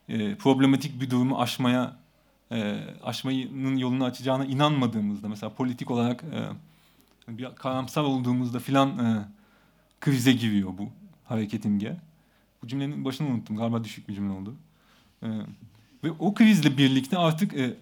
[0.08, 1.96] e, problematik bir durumu aşmaya
[2.52, 9.24] e, aşmanın yolunu açacağına inanmadığımızda mesela politik olarak e, bir karamsar olduğumuzda filan e,
[10.00, 10.88] krize giriyor bu
[11.24, 11.96] hareket imge.
[12.62, 13.56] Bu cümlenin başını unuttum.
[13.56, 14.54] Galiba düşük bir cümle oldu.
[15.22, 15.28] E,
[16.04, 17.74] ve o krizle birlikte artık e,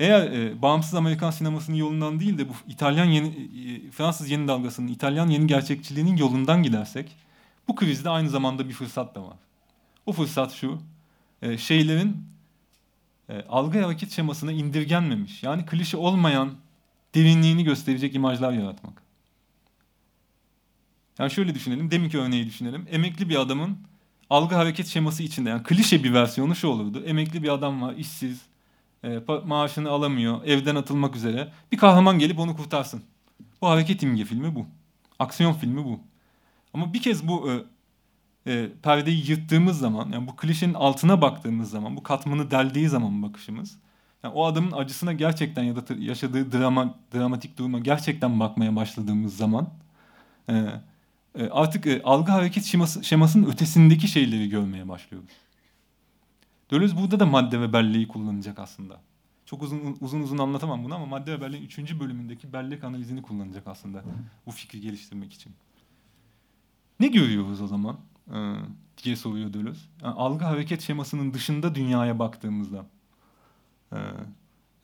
[0.00, 4.88] eğer e, bağımsız Amerikan sinemasının yolundan değil de bu İtalyan yeni e, Fransız yeni dalgasının,
[4.88, 7.16] İtalyan yeni gerçekçiliğinin yolundan gidersek
[7.68, 9.36] bu krizde aynı zamanda bir fırsat da var.
[10.06, 10.78] O fırsat şu.
[11.42, 12.16] E, şeylerin
[13.28, 15.42] e, algı hareket şemasına indirgenmemiş.
[15.42, 16.54] Yani klişe olmayan
[17.14, 19.02] derinliğini gösterecek imajlar yaratmak.
[21.18, 22.86] Yani şöyle düşünelim, deminki örneği düşünelim.
[22.90, 23.78] Emekli bir adamın
[24.30, 27.04] algı hareket şeması içinde, yani klişe bir versiyonu şu olurdu.
[27.04, 28.42] Emekli bir adam var, işsiz,
[29.04, 31.52] e, maaşını alamıyor, evden atılmak üzere.
[31.72, 33.02] Bir kahraman gelip onu kurtarsın.
[33.60, 34.66] Bu hareket imge filmi bu.
[35.18, 36.00] Aksiyon filmi bu.
[36.74, 37.64] Ama bir kez bu e,
[38.48, 43.78] e, perdeyi yırttığımız zaman, yani bu klişenin altına baktığımız zaman, bu katmanı deldiği zaman bakışımız,
[44.22, 49.68] yani o adamın acısına gerçekten ya da yaşadığı drama, dramatik duruma gerçekten bakmaya başladığımız zaman
[50.48, 50.54] e,
[51.38, 55.30] e, artık e, algı hareket şeması, şemasının ötesindeki şeyleri görmeye başlıyoruz.
[56.70, 59.00] Deleuze burada da madde ve belleği kullanacak aslında.
[59.46, 62.00] Çok uzun uzun uzun anlatamam bunu ama madde ve belleğin 3.
[62.00, 64.02] bölümündeki bellek analizini kullanacak aslında
[64.46, 65.52] bu fikri geliştirmek için.
[67.00, 67.96] Ne görüyoruz o zaman
[69.04, 69.80] diye soruyor Deleuze.
[70.02, 72.86] Yani algı hareket şemasının dışında dünyaya baktığımızda
[73.92, 73.96] ee,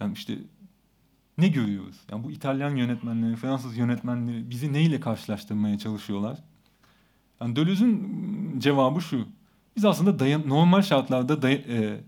[0.00, 0.38] yani işte
[1.38, 1.96] ne görüyoruz?
[2.10, 6.38] Yani bu İtalyan yönetmenleri, Fransız yönetmenleri bizi neyle karşılaştırmaya çalışıyorlar?
[7.40, 9.28] Yani Deleuze'ün cevabı şu.
[9.76, 12.00] Biz aslında dayan, normal şartlarda day, e,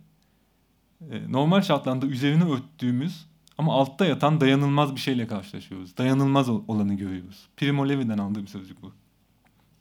[1.11, 3.27] e, normal şartlarda üzerine örttüğümüz
[3.59, 5.97] ama altta yatan dayanılmaz bir şeyle karşılaşıyoruz.
[5.97, 7.49] Dayanılmaz olanı görüyoruz.
[7.57, 8.93] Primo Levi'den aldığı bir sözcük bu.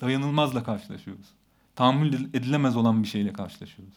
[0.01, 1.28] Dayanılmazla karşılaşıyoruz.
[1.76, 3.95] Tahammül edilemez olan bir şeyle karşılaşıyoruz.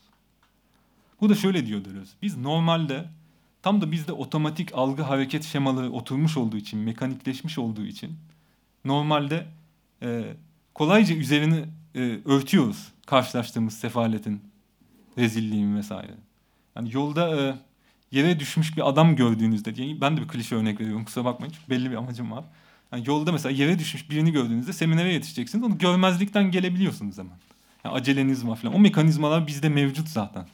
[1.20, 2.12] Bu da şöyle diyor Deleuze.
[2.22, 3.04] Biz normalde
[3.62, 8.16] tam da bizde otomatik algı hareket şemaları oturmuş olduğu için, mekanikleşmiş olduğu için
[8.84, 9.46] normalde
[10.02, 10.34] e,
[10.74, 11.64] kolayca üzerini
[11.94, 14.40] e, örtüyoruz karşılaştığımız sefaletin,
[15.18, 16.14] rezilliğin vesaire.
[16.76, 17.54] Yani yolda e,
[18.12, 21.70] yere düşmüş bir adam gördüğünüzde, yani ben de bir klişe örnek veriyorum kusura bakmayın çünkü
[21.70, 22.44] belli bir amacım var.
[22.92, 25.64] Yani yolda mesela yere düşmüş birini gördüğünüzde seminere yetişeceksiniz.
[25.64, 27.38] Onu görmezlikten gelebiliyorsunuz hemen.
[27.84, 28.74] Yani aceleniz var falan.
[28.74, 30.46] O mekanizmalar bizde mevcut zaten.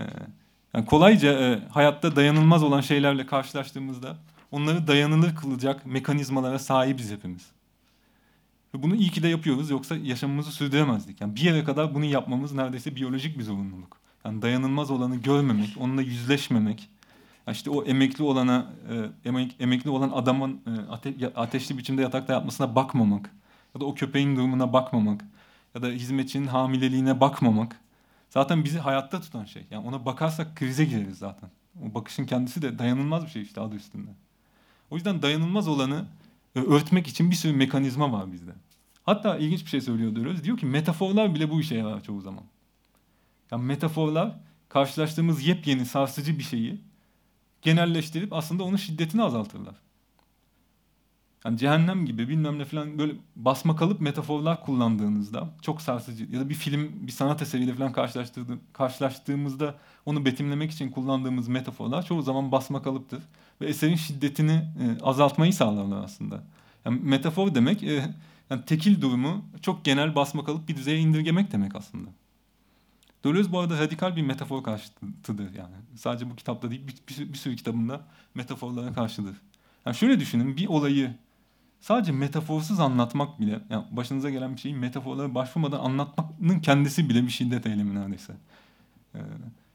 [0.00, 0.04] Ee,
[0.74, 4.16] yani kolayca e, hayatta dayanılmaz olan şeylerle karşılaştığımızda
[4.50, 7.46] onları dayanılır kılacak mekanizmalara sahibiz hepimiz.
[8.74, 11.20] Ve bunu iyi ki de yapıyoruz yoksa yaşamımızı sürdüremezdik.
[11.20, 13.96] Yani bir yere kadar bunu yapmamız neredeyse biyolojik bir zorunluluk.
[14.24, 16.88] Yani dayanılmaz olanı görmemek, onunla yüzleşmemek.
[17.50, 22.74] İşte o emekli olana, e, emek, emekli olan adamın e, ate, ateşli biçimde yatakta yatmasına
[22.74, 23.30] bakmamak.
[23.74, 25.24] Ya da o köpeğin durumuna bakmamak.
[25.74, 27.80] Ya da hizmetçinin hamileliğine bakmamak.
[28.30, 29.66] Zaten bizi hayatta tutan şey.
[29.70, 31.50] Yani ona bakarsak krize gireriz zaten.
[31.82, 34.10] O bakışın kendisi de dayanılmaz bir şey işte adı üstünde.
[34.90, 36.06] O yüzden dayanılmaz olanı
[36.54, 38.52] örtmek için bir sürü mekanizma var bizde.
[39.02, 40.44] Hatta ilginç bir şey söylüyor diyoruz.
[40.44, 42.44] Diyor ki metaforlar bile bu işe yarar çoğu zaman.
[43.50, 46.80] Yani metaforlar karşılaştığımız yepyeni sarsıcı bir şeyi
[47.62, 49.74] genelleştirip aslında onun şiddetini azaltırlar.
[51.44, 56.48] Yani cehennem gibi bilmem ne falan böyle basma kalıp metaforlar kullandığınızda çok sarsıcı ya da
[56.48, 57.92] bir film, bir sanat eseriyle falan
[58.72, 59.74] karşılaştığımızda
[60.06, 63.22] onu betimlemek için kullandığımız metaforlar çoğu zaman basma kalıptır
[63.60, 66.42] ve eserin şiddetini e, azaltmayı sağlarlar aslında.
[66.84, 68.14] Yani metafor demek e,
[68.50, 72.08] yani tekil durumu çok genel basma kalıp bir düzeye indirgemek demek aslında.
[73.24, 75.74] Deleuze bu arada radikal bir metafor karşıtıdır yani.
[75.96, 78.00] Sadece bu kitapta değil bir, bir, bir sürü kitabında
[78.34, 79.36] metaforlara karşıdır.
[79.86, 81.14] Yani şöyle düşünün bir olayı
[81.82, 87.30] sadece metaforsuz anlatmak bile yani başınıza gelen bir şeyi metaforlara başvurmadan anlatmanın kendisi bile bir
[87.30, 88.32] şiddet eylemi neredeyse.
[89.14, 89.18] Ee,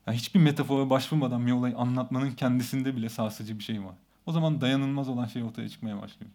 [0.08, 3.96] yani hiçbir metafora başvurmadan bir olayı anlatmanın kendisinde bile sarsıcı bir şey var.
[4.26, 6.32] O zaman dayanılmaz olan şey ortaya çıkmaya başlıyor.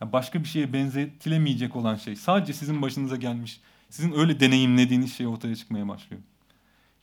[0.00, 3.60] Yani başka bir şeye benzetilemeyecek olan şey sadece sizin başınıza gelmiş,
[3.90, 6.22] sizin öyle deneyimlediğiniz şey ortaya çıkmaya başlıyor.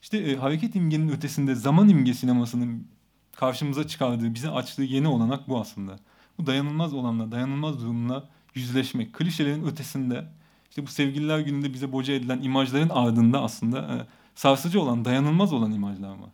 [0.01, 2.87] İşte e, hareket imgenin ötesinde zaman imge sinemasının
[3.35, 5.99] karşımıza çıkardığı, bize açtığı yeni olanak bu aslında.
[6.39, 8.23] Bu dayanılmaz olanla, dayanılmaz durumla
[8.55, 9.13] yüzleşmek.
[9.13, 10.25] Klişelerin ötesinde,
[10.69, 13.95] işte bu sevgililer gününde bize boca edilen imajların ardında aslında e,
[14.35, 16.29] sarsıcı olan, dayanılmaz olan imajlar var.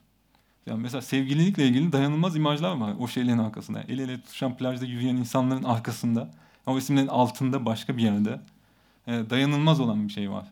[0.65, 3.81] Yani mesela sevgililikle ilgili dayanılmaz imajlar var o şeylerin arkasında.
[3.81, 6.31] El ele tutuşan plajda yürüyen insanların arkasında.
[6.65, 8.39] O isimlerin altında başka bir yerde
[9.07, 10.45] e, dayanılmaz olan bir şey var.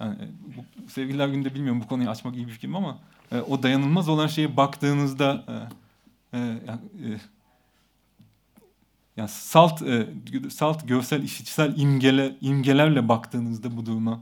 [0.00, 2.98] Yani, e, bu, sevgililer günde bilmiyorum bu konuyu açmak iyi bir fikir mi ama
[3.32, 5.44] e, o dayanılmaz olan şeye baktığınızda
[6.32, 7.20] e, e, e,
[9.20, 10.06] yani salt e,
[10.50, 14.20] salt görsel işitsel imgele imgelerle baktığınızda bu duruma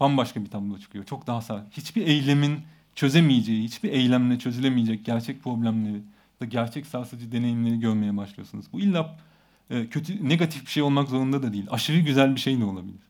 [0.00, 1.04] bambaşka bir tablo çıkıyor.
[1.04, 1.66] Çok daha sağ.
[1.70, 2.60] Hiçbir eylemin
[2.94, 6.02] çözemeyeceği, hiçbir eylemle çözülemeyecek gerçek problemleri
[6.40, 8.66] da gerçek sarsıcı deneyimleri görmeye başlıyorsunuz.
[8.72, 9.16] Bu illa
[9.70, 11.66] e, kötü, negatif bir şey olmak zorunda da değil.
[11.70, 13.00] Aşırı güzel bir şey de olabilir.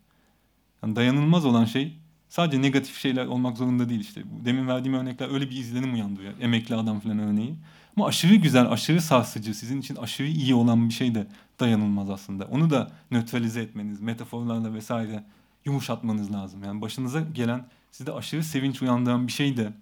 [0.83, 1.99] Yani dayanılmaz olan şey
[2.35, 4.23] sadece negatif şeyler olmak zorunda değil işte.
[4.45, 6.33] Demin verdiğim örnekler öyle bir izlenim uyandırıyor.
[6.41, 7.55] Emekli adam falan örneği.
[7.97, 11.27] Ama aşırı güzel, aşırı sarsıcı, sizin için aşırı iyi olan bir şey de
[11.61, 12.45] dayanılmaz aslında.
[12.45, 15.25] Onu da nötralize etmeniz, metaforlarla vesaire
[15.65, 16.65] yumuşatmanız lazım.
[16.65, 19.73] Yani başınıza gelen sizde aşırı sevinç uyandıran bir şey de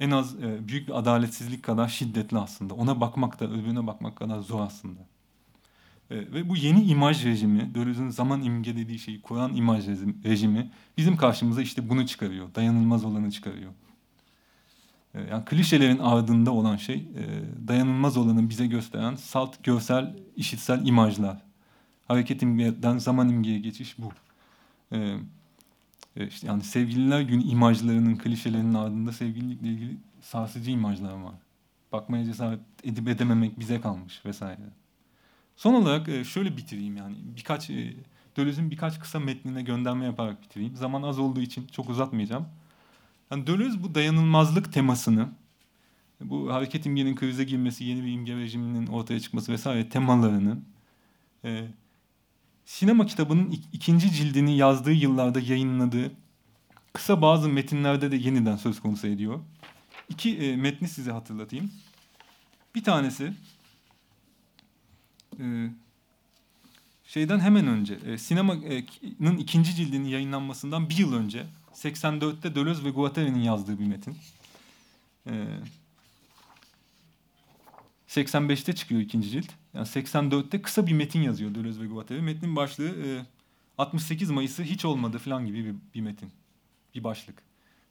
[0.00, 2.74] en az e, büyük bir adaletsizlik kadar şiddetli aslında.
[2.74, 5.00] Ona bakmak da öbürüne bakmak kadar zor aslında.
[6.10, 9.86] E, ve bu yeni imaj rejimi, Döloz'un zaman imge dediği şeyi kuran imaj
[10.24, 12.54] rejimi bizim karşımıza işte bunu çıkarıyor.
[12.54, 13.72] Dayanılmaz olanı çıkarıyor.
[15.14, 17.24] E, yani klişelerin ardında olan şey e,
[17.68, 21.42] dayanılmaz olanı bize gösteren salt görsel, işitsel imajlar.
[22.08, 24.12] Hareket imgeden zaman imgeye geçiş bu.
[24.92, 25.18] E,
[26.16, 31.34] işte yani sevgililer gün imajlarının, klişelerinin ardında sevgililikle ilgili sarsıcı imajlar var.
[31.92, 34.79] Bakmaya cesaret edip edememek bize kalmış vesaire.
[35.60, 37.94] Son olarak e, şöyle bitireyim yani birkaç e,
[38.36, 40.76] Döloz'un birkaç kısa metnine gönderme yaparak bitireyim.
[40.76, 42.48] Zaman az olduğu için çok uzatmayacağım.
[43.30, 45.28] Yani Deleuze bu dayanılmazlık temasını,
[46.20, 50.58] bu hareket imgenin krize girmesi, yeni bir imge rejiminin ortaya çıkması vesaire temalarını
[51.44, 51.66] e,
[52.64, 56.12] sinema kitabının ikinci cildini yazdığı yıllarda yayınladığı
[56.92, 59.40] kısa bazı metinlerde de yeniden söz konusu ediyor.
[60.08, 61.70] İki e, metni size hatırlatayım.
[62.74, 63.32] Bir tanesi
[65.40, 65.70] e,
[67.04, 73.42] şeyden hemen önce e, sinemanın ikinci cildinin yayınlanmasından bir yıl önce 84'te Deleuze ve Guattari'nin
[73.42, 74.16] yazdığı bir metin.
[75.26, 75.46] E,
[78.08, 79.46] 85'te çıkıyor ikinci cilt.
[79.74, 82.22] Yani 84'te kısa bir metin yazıyor Deleuze ve Guattari.
[82.22, 83.26] Metnin başlığı e,
[83.78, 86.30] 68 Mayıs'ı hiç olmadı falan gibi bir, bir metin.
[86.94, 87.42] Bir başlık.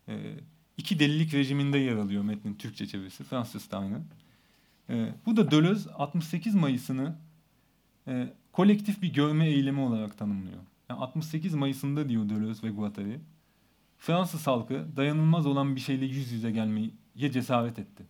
[0.08, 0.34] E,
[0.78, 3.24] iki delilik rejiminde yer alıyor metnin Türkçe çevirisi.
[3.24, 4.02] Fransız da aynı.
[4.90, 7.16] E, bu da Deleuze 68 Mayıs'ını
[8.10, 10.60] e, kolektif bir görme eylemi olarak tanımlıyor.
[10.90, 13.20] Yani 68 Mayıs'ında diyor Deleuze ve Guattari.
[13.98, 18.04] Fransız halkı dayanılmaz olan bir şeyle yüz yüze gelmeye cesaret etti.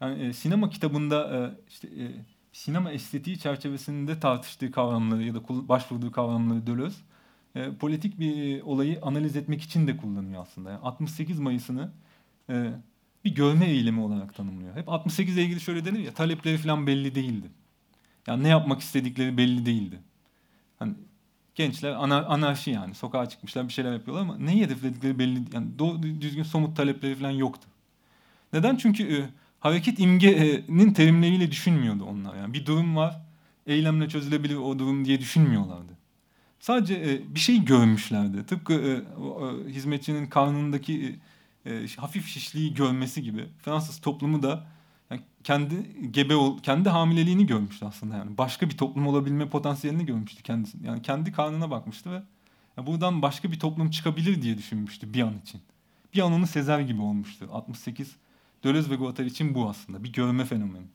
[0.00, 2.12] Yani e, sinema kitabında e, işte e,
[2.52, 6.96] sinema estetiği çerçevesinde tartıştığı kavramları ya da başvurduğu kavramları Deleuze
[7.54, 10.70] e, politik bir olayı analiz etmek için de kullanıyor aslında.
[10.70, 11.92] Yani 68 Mayıs'ını
[12.50, 12.72] e,
[13.24, 14.76] bir görme eylemi olarak tanımlıyor.
[14.76, 17.46] Hep 68 ile ilgili şöyle denir ya talepleri falan belli değildi.
[18.26, 20.00] Yani ne yapmak istedikleri belli değildi.
[20.78, 20.94] Hani
[21.54, 26.02] gençler ana, anarşi yani sokağa çıkmışlar bir şeyler yapıyorlar ama neyi hedefledikleri belli yani doğru
[26.02, 27.68] düzgün somut talepleri falan yoktu.
[28.52, 28.76] Neden?
[28.76, 29.28] Çünkü e,
[29.60, 32.36] hareket imgenin terimleriyle düşünmüyordu onlar.
[32.36, 33.20] Yani bir durum var,
[33.66, 35.92] eylemle çözülebilir o durum diye düşünmüyorlardı.
[36.60, 38.46] Sadece e, bir şey görmüşlerdi.
[38.46, 41.18] Tıpkı e, o, e, hizmetçinin karnındaki
[41.64, 43.48] e, e, hafif şişliği görmesi gibi.
[43.58, 44.66] Fransız toplumu da
[45.10, 45.74] yani kendi
[46.10, 48.38] gebe kendi hamileliğini görmüştü aslında yani.
[48.38, 50.78] Başka bir toplum olabilme potansiyelini görmüştü kendisi.
[50.84, 52.22] Yani kendi karnına bakmıştı ve
[52.76, 55.60] yani buradan başka bir toplum çıkabilir diye düşünmüştü bir an için.
[56.14, 57.48] Bir an onu sezer gibi olmuştu.
[57.52, 58.16] 68
[58.64, 60.04] Deleuze ve Guattari için bu aslında.
[60.04, 60.86] Bir görme fenomeni.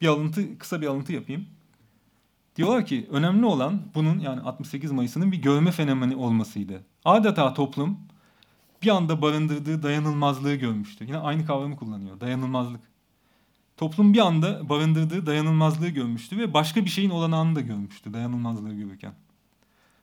[0.00, 1.46] Bir alıntı, kısa bir alıntı yapayım.
[2.56, 6.82] Diyorlar ki önemli olan bunun yani 68 Mayıs'ının bir görme fenomeni olmasıydı.
[7.04, 7.98] Adeta toplum
[8.82, 11.04] bir anda barındırdığı dayanılmazlığı görmüştü.
[11.04, 12.20] Yine aynı kavramı kullanıyor.
[12.20, 12.80] Dayanılmazlık.
[13.82, 19.14] Toplum bir anda barındırdığı dayanılmazlığı görmüştü ve başka bir şeyin olanağını da görmüştü dayanılmazlığı görürken.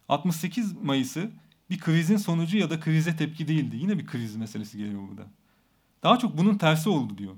[0.10, 1.32] 68 Mayıs'ı
[1.70, 3.78] bir krizin sonucu ya da krize tepki değildi.
[3.78, 5.28] Yine bir kriz meselesi geliyor burada.
[6.04, 7.36] Daha çok bunun tersi oldu diyor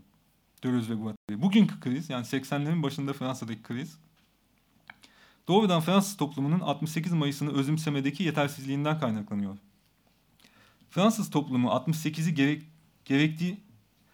[0.64, 1.42] Deleuze ve Guattari.
[1.42, 3.98] Bugünkü kriz yani 80'lerin başında Fransa'daki kriz
[5.48, 9.58] doğrudan Fransız toplumunun 68 Mayıs'ını özümsemedeki yetersizliğinden kaynaklanıyor.
[10.90, 12.64] Fransız toplumu 68'i gerek,
[13.06, 13.58] gerektiği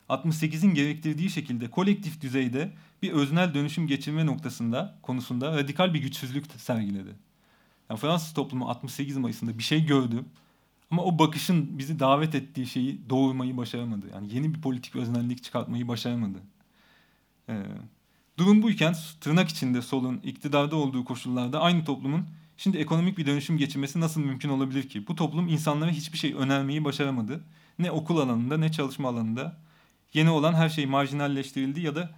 [0.09, 7.15] 68'in gerektirdiği şekilde kolektif düzeyde bir öznel dönüşüm geçirme noktasında konusunda radikal bir güçsüzlük sergiledi.
[7.89, 10.25] Yani Fransız toplumu 68 Mayıs'ında bir şey gördü
[10.91, 14.05] ama o bakışın bizi davet ettiği şeyi doğurmayı başaramadı.
[14.13, 16.37] Yani yeni bir politik öznellik çıkartmayı başaramadı.
[17.49, 17.63] Ee,
[18.37, 22.27] durum buyken tırnak içinde solun iktidarda olduğu koşullarda aynı toplumun
[22.57, 25.07] şimdi ekonomik bir dönüşüm geçirmesi nasıl mümkün olabilir ki?
[25.07, 27.43] Bu toplum insanlara hiçbir şey önermeyi başaramadı.
[27.79, 29.57] Ne okul alanında ne çalışma alanında.
[30.13, 32.09] Yeni olan her şey marjinalleştirildi ya da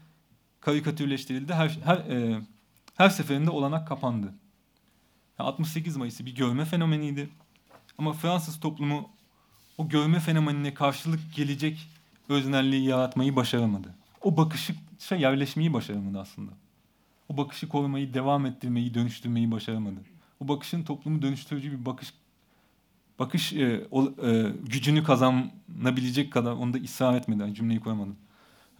[0.62, 1.54] karikatürleştirildi.
[1.54, 2.42] Her, her, e,
[2.96, 4.34] her seferinde olanak kapandı.
[5.40, 7.30] Yani 68 Mayıs'ı bir görme fenomeniydi.
[7.98, 9.10] Ama Fransız toplumu
[9.78, 11.90] o görme fenomenine karşılık gelecek
[12.30, 13.96] öznelliği yaratmayı başaramadı.
[14.22, 16.52] O bakışı şey yerleşmeyi başaramadı aslında.
[17.30, 20.00] O bakışı korumayı, devam ettirmeyi, dönüştürmeyi başaramadı.
[20.40, 22.14] O bakışın toplumu dönüştürücü bir bakış
[23.20, 27.42] bakış e, o, e, gücünü kazanabilecek kadar onda ısrar etmedi.
[27.42, 28.16] Yani cümleyi kuramadım.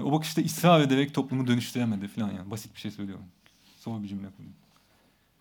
[0.04, 2.52] O bakışta ısrar ederek toplumu dönüştüremedi falan yani.
[2.52, 3.26] Basit bir şey söylüyorum.
[3.80, 4.54] Zor bir cümle kurdum.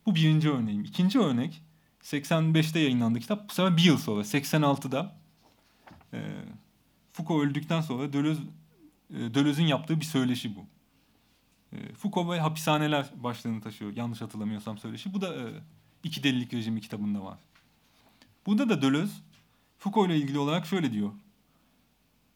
[0.06, 0.84] Bu birinci örneğim.
[0.84, 1.62] İkinci örnek
[2.02, 3.48] 85'te yayınlandı kitap.
[3.48, 5.16] Bu sefer bir yıl sonra 86'da
[6.12, 6.18] e,
[7.12, 8.42] Foucault öldükten sonra Deleuze,
[9.10, 10.66] e, Deleuze'ün yaptığı bir söyleşi bu.
[11.72, 13.96] E, Foucault ve hapishaneler başlığını taşıyor.
[13.96, 15.14] Yanlış hatırlamıyorsam söyleşi.
[15.14, 15.44] Bu da e,
[16.02, 17.38] İki Delilik Rejimi kitabında var.
[18.48, 19.12] Burada da Deleuze
[19.78, 21.10] Foucault ile ilgili olarak şöyle diyor.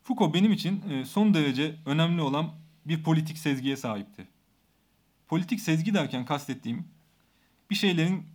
[0.03, 2.51] Foucault benim için e, son derece önemli olan
[2.87, 4.29] bir politik sezgiye sahipti.
[5.29, 6.89] Politik sezgi derken kastettiğim
[7.71, 8.27] bir şeylerin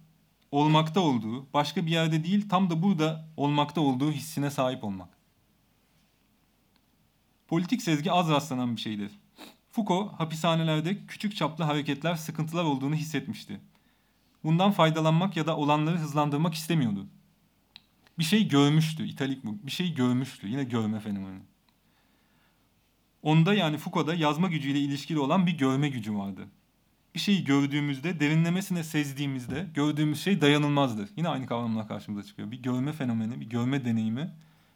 [0.52, 5.10] olmakta olduğu, başka bir yerde değil tam da burada olmakta olduğu hissine sahip olmak.
[7.48, 9.12] Politik sezgi az rastlanan bir şeydir.
[9.72, 13.60] Foucault hapishanelerde küçük çaplı hareketler, sıkıntılar olduğunu hissetmişti.
[14.44, 17.08] Bundan faydalanmak ya da olanları hızlandırmak istemiyordu.
[18.20, 19.58] Bir şey görmüştü, italik bu.
[19.66, 20.48] Bir şey görmüştü.
[20.48, 21.40] Yine görme fenomeni.
[23.22, 26.48] Onda yani Foucault'da yazma gücüyle ilişkili olan bir görme gücü vardı.
[27.16, 31.10] Bir şeyi gördüğümüzde, derinlemesine sezdiğimizde gördüğümüz şey dayanılmazdır.
[31.16, 32.52] Yine aynı kavramlar karşımıza çıkıyor.
[32.52, 34.34] Bir görme fenomeni, bir görme deneyimi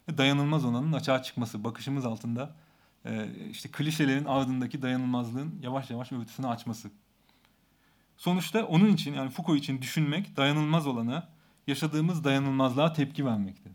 [0.09, 2.55] ve dayanılmaz olanın açığa çıkması, bakışımız altında
[3.05, 6.91] e, işte klişelerin ardındaki dayanılmazlığın yavaş yavaş örtüsünü açması.
[8.17, 11.29] Sonuçta onun için yani Foucault için düşünmek dayanılmaz olana,
[11.71, 13.71] yaşadığımız dayanılmazlığa tepki vermektir.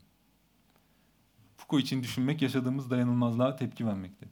[1.57, 4.29] Foucault için düşünmek yaşadığımız dayanılmazlığa tepki vermektir.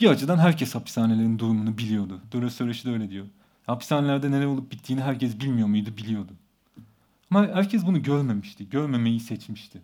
[0.00, 2.20] Bir açıdan herkes hapishanelerin durumunu biliyordu.
[2.32, 3.26] Deleuze söyleşi de öyle diyor.
[3.66, 5.96] Hapishanelerde neler olup bittiğini herkes bilmiyor muydu?
[5.96, 6.32] Biliyordu.
[7.30, 8.68] Ama herkes bunu görmemişti.
[8.68, 9.82] Görmemeyi seçmişti.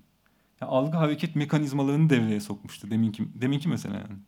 [0.60, 4.18] Yani algı hareket mekanizmalarını devreye sokmuştu deminki, deminki mesela yani.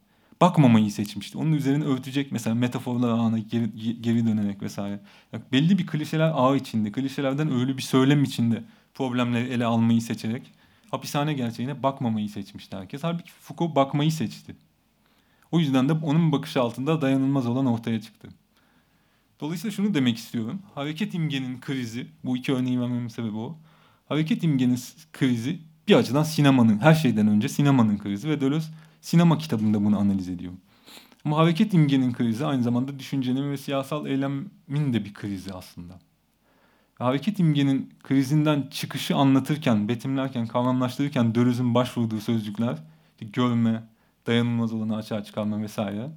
[0.40, 1.38] Bakmamayı seçmişti.
[1.38, 5.00] Onun üzerine örtecek mesela metaforlar ağına geri, geri dönerek vesaire.
[5.32, 8.64] Yani belli bir klişeler ağ içinde, klişelerden öyle bir söylem içinde
[8.94, 10.52] problemleri ele almayı seçerek
[10.90, 13.04] hapishane gerçeğine bakmamayı seçmişti herkes.
[13.04, 14.56] Halbuki Foucault bakmayı seçti.
[15.52, 18.28] O yüzden de onun bakışı altında dayanılmaz olan ortaya çıktı.
[19.40, 20.62] Dolayısıyla şunu demek istiyorum.
[20.74, 23.58] Hareket imgenin krizi, bu iki örneği vermemin sebebi o.
[24.08, 24.78] Hareket imgenin
[25.12, 25.58] krizi
[25.88, 28.68] bir açıdan sinemanın, her şeyden önce sinemanın krizi ve Deleuze
[29.01, 30.52] sinema kitabında bunu analiz ediyor.
[31.24, 35.94] Ama hareket imgenin krizi aynı zamanda düşüncenin ve siyasal eylemin de bir krizi aslında.
[36.98, 42.78] Hareket imgenin krizinden çıkışı anlatırken, betimlerken, kavramlaştırırken Deleuze'ün başvurduğu sözcükler,
[43.20, 43.82] görme,
[44.27, 46.10] dayanılmaz olanı açığa çıkarma vesaire.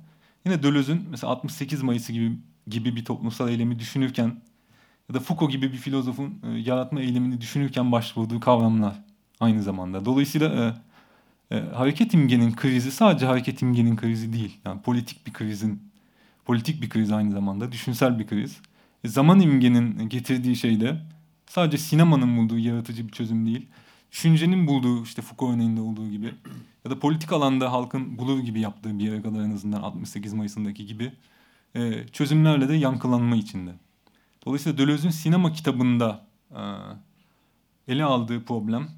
[0.45, 2.37] Yine Deleuze'ün mesela 68 Mayıs'ı gibi
[2.67, 4.41] gibi bir toplumsal eylemi düşünürken
[5.09, 8.95] ya da Foucault gibi bir filozofun e, yaratma eylemini düşünürken başvurduğu kavramlar
[9.39, 10.05] aynı zamanda.
[10.05, 10.73] Dolayısıyla e,
[11.53, 14.59] e, hareket imgenin krizi sadece hareket imgenin krizi değil.
[14.65, 15.93] Yani politik bir krizin
[16.45, 18.57] politik bir kriz aynı zamanda, düşünsel bir kriz.
[19.03, 21.01] E, zaman imgenin getirdiği şey de
[21.45, 23.67] sadece sinemanın bulduğu yaratıcı bir çözüm değil.
[24.11, 26.33] Düşüncenin bulduğu işte Foucault örneğinde olduğu gibi
[26.85, 30.85] ya da politik alanda halkın bulur gibi yaptığı bir yere kadar en azından 68 Mayıs'ındaki
[30.85, 31.11] gibi
[31.75, 33.71] e, çözümlerle de yankılanma içinde.
[34.45, 36.61] Dolayısıyla Deleuze'ün sinema kitabında e,
[37.87, 38.89] ele aldığı problem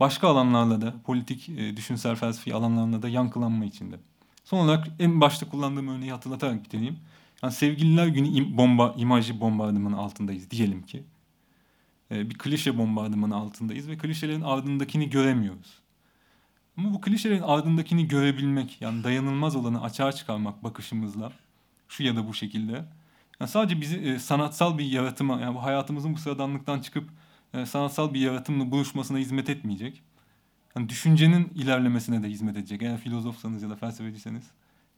[0.00, 3.96] başka alanlarla da politik, e, düşünsel, felsefi alanlarla da yankılanma içinde.
[4.44, 6.98] Son olarak en başta kullandığım örneği hatırlatarak bitireyim.
[7.42, 11.02] Yani sevgililer günü im bomba, imajı bombardımanı altındayız diyelim ki.
[12.10, 15.78] E, bir klişe bombardımanı altındayız ve klişelerin ardındakini göremiyoruz.
[16.76, 21.32] Ama bu klişelerin ardındakini görebilmek, yani dayanılmaz olanı açığa çıkarmak bakışımızla,
[21.88, 22.84] şu ya da bu şekilde.
[23.40, 27.10] Yani sadece bizi e, sanatsal bir yaratıma, yani bu hayatımızın bu sıradanlıktan çıkıp
[27.54, 30.02] e, sanatsal bir yaratımla buluşmasına hizmet etmeyecek.
[30.76, 32.82] Yani düşüncenin ilerlemesine de hizmet edecek.
[32.82, 34.44] Eğer filozofsanız ya da felsefeciyseniz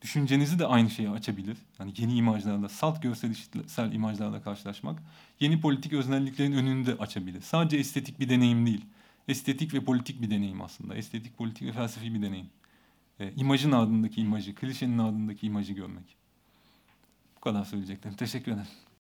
[0.03, 1.57] düşüncenizi de aynı şeyi açabilir.
[1.79, 5.03] Yani yeni imajlarla, salt görselsel imajlarla karşılaşmak
[5.41, 7.41] yeni politik öznelliklerin önünü de açabilir.
[7.41, 8.85] Sadece estetik bir deneyim değil
[9.29, 10.95] estetik ve politik bir deneyim aslında.
[10.95, 12.51] Estetik, politik ve felsefi bir deneyim.
[13.21, 16.17] E, imajın ardındaki imajı, klişenin ardındaki imajı görmek.
[17.37, 18.17] Bu kadar söyleyeceklerim.
[18.17, 18.67] Teşekkür ederim.